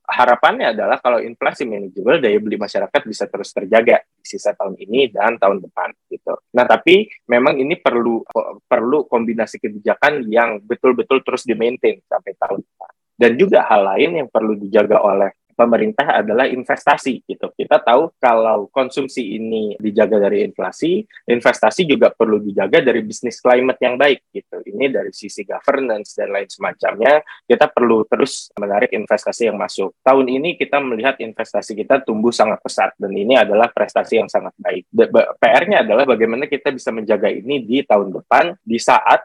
Harapannya 0.04 0.74
adalah 0.74 0.98
kalau 0.98 1.22
inflasi 1.22 1.68
manageable, 1.68 2.18
daya 2.18 2.40
beli 2.42 2.58
masyarakat 2.58 3.00
bisa 3.06 3.30
terus 3.30 3.54
terjaga 3.54 4.02
di 4.16 4.24
sisa 4.26 4.56
tahun 4.56 4.74
ini 4.80 5.12
dan 5.12 5.38
tahun 5.38 5.62
depan 5.62 5.94
gitu. 6.10 6.34
Nah, 6.56 6.64
tapi 6.66 7.06
memang 7.30 7.54
ini 7.60 7.78
perlu 7.78 8.24
perlu 8.64 9.06
kombinasi 9.06 9.60
kebijakan 9.62 10.24
yang 10.26 10.58
betul-betul 10.64 11.22
terus 11.22 11.46
di-maintain 11.46 12.00
sampai 12.10 12.32
tahun 12.34 12.64
depan. 12.64 12.90
Dan 13.14 13.30
juga 13.38 13.62
hal 13.70 13.94
lain 13.94 14.10
yang 14.24 14.28
perlu 14.32 14.58
dijaga 14.58 14.98
oleh 14.98 15.30
pemerintah 15.54 16.20
adalah 16.20 16.50
investasi 16.50 17.24
gitu. 17.24 17.54
Kita 17.54 17.80
tahu 17.80 18.12
kalau 18.18 18.68
konsumsi 18.68 19.38
ini 19.38 19.78
dijaga 19.78 20.18
dari 20.18 20.44
inflasi, 20.44 21.06
investasi 21.30 21.86
juga 21.86 22.10
perlu 22.10 22.42
dijaga 22.42 22.82
dari 22.82 23.00
bisnis 23.06 23.38
climate 23.38 23.80
yang 23.80 23.94
baik 23.94 24.28
gitu. 24.34 24.60
Ini 24.66 24.90
dari 24.90 25.14
sisi 25.14 25.46
governance 25.46 26.18
dan 26.18 26.34
lain 26.34 26.50
semacamnya, 26.50 27.22
kita 27.46 27.70
perlu 27.70 28.04
terus 28.10 28.50
menarik 28.58 28.90
investasi 28.92 29.48
yang 29.48 29.56
masuk. 29.56 29.94
Tahun 30.02 30.26
ini 30.26 30.58
kita 30.58 30.82
melihat 30.82 31.16
investasi 31.22 31.78
kita 31.78 32.02
tumbuh 32.02 32.34
sangat 32.34 32.60
pesat 32.60 32.92
dan 32.98 33.14
ini 33.14 33.38
adalah 33.38 33.70
prestasi 33.70 34.20
yang 34.20 34.28
sangat 34.28 34.52
baik. 34.58 34.90
PR-nya 35.38 35.86
adalah 35.86 36.04
bagaimana 36.04 36.50
kita 36.50 36.74
bisa 36.74 36.90
menjaga 36.90 37.30
ini 37.30 37.62
di 37.62 37.86
tahun 37.86 38.10
depan 38.10 38.58
di 38.60 38.76
saat 38.82 39.24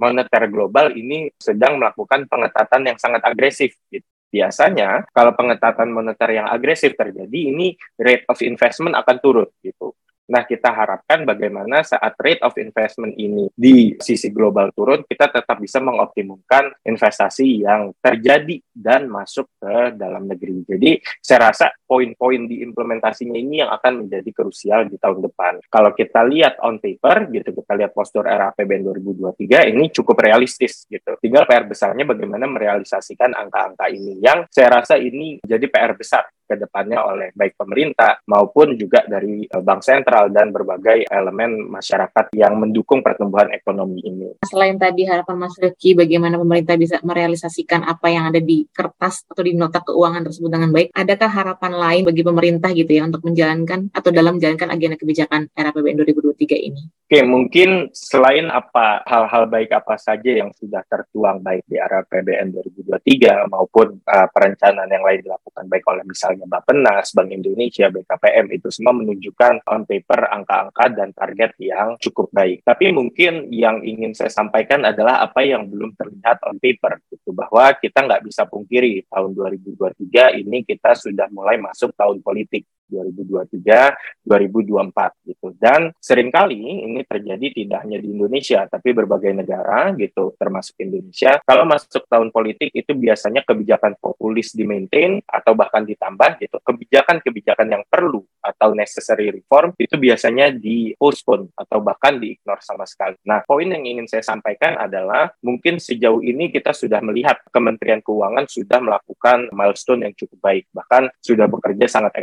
moneter 0.00 0.48
global 0.48 0.88
ini 0.96 1.28
sedang 1.36 1.76
melakukan 1.76 2.24
pengetatan 2.24 2.80
yang 2.88 2.96
sangat 2.96 3.20
agresif 3.28 3.76
gitu 3.92 4.08
biasanya 4.30 5.04
kalau 5.10 5.34
pengetatan 5.34 5.90
moneter 5.90 6.30
yang 6.32 6.46
agresif 6.46 6.94
terjadi 6.94 7.40
ini 7.50 7.74
rate 7.98 8.24
of 8.30 8.38
investment 8.40 8.94
akan 8.94 9.16
turun 9.18 9.48
gitu. 9.60 9.92
Nah, 10.30 10.46
kita 10.46 10.70
harapkan 10.70 11.26
bagaimana 11.26 11.82
saat 11.82 12.14
rate 12.22 12.38
of 12.46 12.54
investment 12.54 13.18
ini 13.18 13.50
di 13.50 13.98
sisi 13.98 14.30
global 14.30 14.70
turun, 14.70 15.02
kita 15.02 15.26
tetap 15.26 15.58
bisa 15.58 15.82
mengoptimumkan 15.82 16.70
investasi 16.86 17.66
yang 17.66 17.90
terjadi 17.98 18.62
dan 18.80 19.06
masuk 19.12 19.46
ke 19.60 19.92
dalam 20.00 20.24
negeri. 20.24 20.64
Jadi, 20.64 20.90
saya 21.20 21.52
rasa 21.52 21.68
poin-poin 21.84 22.48
di 22.48 22.64
implementasinya 22.64 23.36
ini 23.36 23.60
yang 23.60 23.70
akan 23.70 24.06
menjadi 24.06 24.30
krusial 24.32 24.88
di 24.88 24.96
tahun 24.96 25.20
depan. 25.28 25.60
Kalau 25.68 25.92
kita 25.92 26.24
lihat 26.24 26.56
on 26.64 26.80
paper, 26.80 27.28
gitu, 27.28 27.52
kita 27.52 27.72
lihat 27.76 27.92
postur 27.92 28.24
RAPBN 28.24 28.88
2023, 28.88 29.68
ini 29.68 29.92
cukup 29.92 30.16
realistis, 30.24 30.88
gitu. 30.88 31.20
Tinggal 31.20 31.44
PR 31.44 31.68
besarnya 31.68 32.08
bagaimana 32.08 32.48
merealisasikan 32.48 33.36
angka-angka 33.36 33.92
ini, 33.92 34.16
yang 34.24 34.48
saya 34.48 34.80
rasa 34.80 34.96
ini 34.96 35.44
jadi 35.44 35.68
PR 35.68 35.92
besar 35.92 36.24
ke 36.50 36.58
depannya 36.58 36.98
oleh 37.06 37.28
baik 37.30 37.54
pemerintah 37.54 38.18
maupun 38.26 38.74
juga 38.74 39.06
dari 39.06 39.46
eh, 39.46 39.62
bank 39.62 39.86
sentral 39.86 40.34
dan 40.34 40.50
berbagai 40.50 41.06
elemen 41.06 41.70
masyarakat 41.70 42.34
yang 42.34 42.58
mendukung 42.58 43.06
pertumbuhan 43.06 43.54
ekonomi 43.54 44.02
ini. 44.02 44.42
Selain 44.42 44.74
tadi 44.74 45.06
harapan 45.06 45.46
Mas 45.46 45.54
Rifki 45.54 45.94
bagaimana 45.94 46.34
pemerintah 46.34 46.74
bisa 46.74 46.98
merealisasikan 47.06 47.86
apa 47.86 48.10
yang 48.10 48.34
ada 48.34 48.42
di 48.42 48.66
kertas 48.70 49.26
atau 49.26 49.42
di 49.42 49.52
nota 49.58 49.82
keuangan 49.84 50.26
tersebut 50.26 50.50
dengan 50.50 50.70
baik, 50.70 50.94
adakah 50.94 51.30
harapan 51.30 51.72
lain 51.76 52.02
bagi 52.06 52.22
pemerintah 52.24 52.70
gitu 52.72 52.90
ya 52.90 53.02
untuk 53.04 53.22
menjalankan 53.26 53.90
atau 53.92 54.10
dalam 54.14 54.38
menjalankan 54.38 54.68
agenda 54.72 54.96
kebijakan 54.96 55.50
era 55.52 55.70
PBN 55.74 56.06
2023 56.06 56.68
ini? 56.70 56.82
Oke, 57.10 57.26
mungkin 57.26 57.90
selain 57.90 58.46
apa 58.54 59.02
hal-hal 59.02 59.50
baik 59.50 59.74
apa 59.74 59.98
saja 59.98 60.30
yang 60.30 60.54
sudah 60.54 60.86
tertuang 60.86 61.42
baik 61.42 61.66
di 61.66 61.74
era 61.74 62.06
PBN 62.06 62.54
2023 62.54 63.50
maupun 63.50 63.98
uh, 64.06 64.28
perencanaan 64.30 64.86
yang 64.86 65.02
lain 65.02 65.26
dilakukan 65.26 65.66
baik 65.66 65.82
oleh 65.90 66.06
misalnya 66.06 66.46
Bappenas, 66.46 67.10
Bank 67.10 67.34
Indonesia, 67.34 67.90
BKPM 67.90 68.54
itu 68.54 68.70
semua 68.70 68.94
menunjukkan 68.94 69.66
on 69.66 69.82
paper 69.90 70.20
angka-angka 70.30 70.84
dan 70.94 71.10
target 71.10 71.58
yang 71.58 71.98
cukup 71.98 72.30
baik. 72.30 72.62
Tapi 72.62 72.94
mungkin 72.94 73.50
yang 73.50 73.82
ingin 73.82 74.14
saya 74.14 74.30
sampaikan 74.30 74.86
adalah 74.86 75.18
apa 75.18 75.42
yang 75.42 75.66
belum 75.66 75.98
terlihat 75.98 76.46
on 76.46 76.62
paper 76.62 77.02
gitu 77.10 77.34
bahwa 77.34 77.74
kita 77.74 78.06
nggak 78.06 78.22
bisa 78.22 78.46
pungkiri 78.50 79.06
tahun 79.06 79.30
2023 79.32 80.42
ini 80.42 80.66
kita 80.66 80.98
sudah 80.98 81.30
mulai 81.30 81.56
masuk 81.62 81.94
tahun 81.94 82.18
politik 82.20 82.66
2023, 82.90 84.26
2024 84.26 85.30
gitu. 85.30 85.54
Dan 85.54 85.94
sering 86.02 86.34
kali 86.34 86.58
ini 86.58 87.00
terjadi 87.06 87.46
tidak 87.54 87.78
hanya 87.86 87.98
di 88.02 88.10
Indonesia 88.10 88.66
tapi 88.66 88.90
berbagai 88.90 89.32
negara 89.32 89.94
gitu 89.94 90.34
termasuk 90.34 90.76
Indonesia. 90.82 91.38
Kalau 91.46 91.64
masuk 91.64 92.04
tahun 92.10 92.34
politik 92.34 92.74
itu 92.74 92.92
biasanya 92.92 93.46
kebijakan 93.46 93.94
populis 94.02 94.52
di 94.52 94.66
maintain 94.66 95.22
atau 95.24 95.54
bahkan 95.54 95.86
ditambah 95.86 96.42
gitu. 96.42 96.58
Kebijakan-kebijakan 96.60 97.68
yang 97.70 97.82
perlu 97.86 98.26
atau 98.40 98.72
necessary 98.72 99.30
reform 99.30 99.76
itu 99.76 99.94
biasanya 100.00 100.50
di 100.50 100.96
postpone 100.96 101.52
atau 101.54 101.78
bahkan 101.84 102.16
di 102.16 102.34
ignore 102.34 102.64
sama 102.64 102.88
sekali. 102.88 103.16
Nah, 103.28 103.44
poin 103.44 103.68
yang 103.68 103.84
ingin 103.84 104.08
saya 104.08 104.24
sampaikan 104.24 104.80
adalah 104.80 105.30
mungkin 105.44 105.76
sejauh 105.76 106.24
ini 106.24 106.48
kita 106.48 106.72
sudah 106.72 107.04
melihat 107.04 107.38
Kementerian 107.52 108.00
Keuangan 108.00 108.48
sudah 108.48 108.80
melakukan 108.80 109.52
milestone 109.52 110.08
yang 110.08 110.14
cukup 110.16 110.38
baik. 110.40 110.64
Bahkan 110.72 111.20
sudah 111.20 111.46
bekerja 111.46 111.86
sangat 111.86 112.16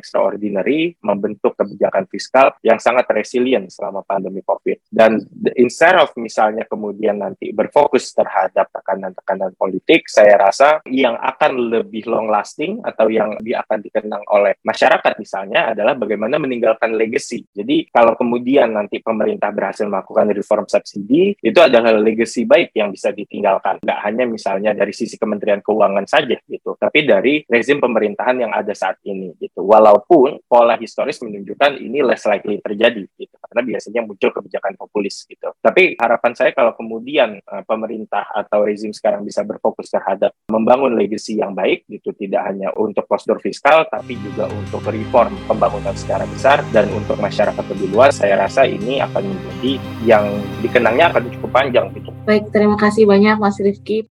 extraordinary 0.58 0.98
membentuk 1.06 1.54
kebijakan 1.54 2.10
fiskal 2.10 2.58
yang 2.66 2.82
sangat 2.82 3.06
resilient 3.14 3.70
selama 3.70 4.02
pandemi 4.02 4.42
COVID. 4.42 4.90
Dan 4.90 5.22
instead 5.56 5.98
of 5.98 6.10
misalnya 6.18 6.66
kemudian 6.66 7.22
nanti 7.22 7.54
berfokus 7.54 8.14
terhadap 8.18 8.74
tekanan-tekanan 8.74 9.54
politik, 9.56 10.10
saya 10.10 10.38
rasa 10.42 10.82
yang 10.90 11.16
akan 11.18 11.70
lebih 11.70 12.10
long 12.10 12.30
lasting 12.30 12.82
atau 12.82 13.08
yang 13.12 13.38
akan 13.38 13.80
dikenang 13.82 14.24
oleh 14.34 14.58
masyarakat 14.66 15.14
misalnya 15.22 15.74
adalah 15.74 15.94
bagaimana 15.94 16.42
meninggalkan 16.42 16.98
legacy. 16.98 17.46
Jadi 17.54 17.90
kalau 17.94 18.18
kemudian 18.18 18.74
nanti 18.74 19.00
pemerintah 19.02 19.54
berhasil 19.54 19.86
melakukan 19.86 20.34
reform 20.34 20.66
subsidi, 20.66 21.38
itu 21.40 21.60
adalah 21.62 21.94
legacy 21.94 22.44
baik 22.48 22.74
yang 22.74 22.90
bisa 22.90 23.14
ditinggalkan. 23.14 23.80
Nggak 23.84 24.00
hanya 24.04 24.26
misalnya 24.26 24.72
dari 24.74 24.94
sisi 24.94 25.20
Kementerian 25.20 25.62
Keuangan 25.62 26.06
saja 26.08 26.38
gitu, 26.48 26.78
tapi 26.80 27.04
dari 27.04 27.44
rezim 27.48 27.82
pemerintahan 27.82 28.48
yang 28.48 28.52
ada 28.54 28.72
saat 28.72 29.00
ini 29.04 29.34
gitu. 29.42 29.68
Walaupun 29.68 30.47
pola 30.48 30.80
historis 30.80 31.20
menunjukkan 31.20 31.78
ini 31.78 32.00
less 32.02 32.24
likely 32.24 32.58
terjadi 32.64 33.04
gitu, 33.20 33.36
karena 33.36 33.62
biasanya 33.68 34.02
muncul 34.08 34.32
kebijakan 34.32 34.74
populis 34.80 35.28
gitu. 35.28 35.52
Tapi 35.60 36.00
harapan 36.00 36.34
saya 36.34 36.52
kalau 36.56 36.74
kemudian 36.74 37.38
uh, 37.44 37.64
pemerintah 37.68 38.26
atau 38.32 38.64
rezim 38.64 38.96
sekarang 38.96 39.28
bisa 39.28 39.44
berfokus 39.44 39.92
terhadap 39.92 40.32
membangun 40.48 40.96
legacy 40.96 41.38
yang 41.38 41.52
baik 41.52 41.84
gitu, 41.92 42.16
tidak 42.16 42.48
hanya 42.48 42.72
untuk 42.80 43.04
postur 43.06 43.38
fiskal, 43.44 43.84
tapi 43.92 44.16
juga 44.20 44.48
untuk 44.50 44.84
reform 44.88 45.36
pembangunan 45.46 45.94
secara 45.94 46.24
besar 46.28 46.64
dan 46.72 46.88
untuk 46.96 47.20
masyarakat 47.20 47.66
lebih 47.76 47.92
luas, 47.94 48.18
saya 48.18 48.40
rasa 48.40 48.64
ini 48.64 49.04
akan 49.04 49.24
menjadi 49.28 49.72
yang 50.08 50.26
dikenangnya 50.64 51.12
akan 51.12 51.30
cukup 51.38 51.52
panjang 51.52 51.88
gitu. 51.94 52.10
Baik, 52.28 52.52
terima 52.52 52.76
kasih 52.76 53.08
banyak 53.08 53.40
Mas 53.40 53.60
Rifki. 53.60 54.04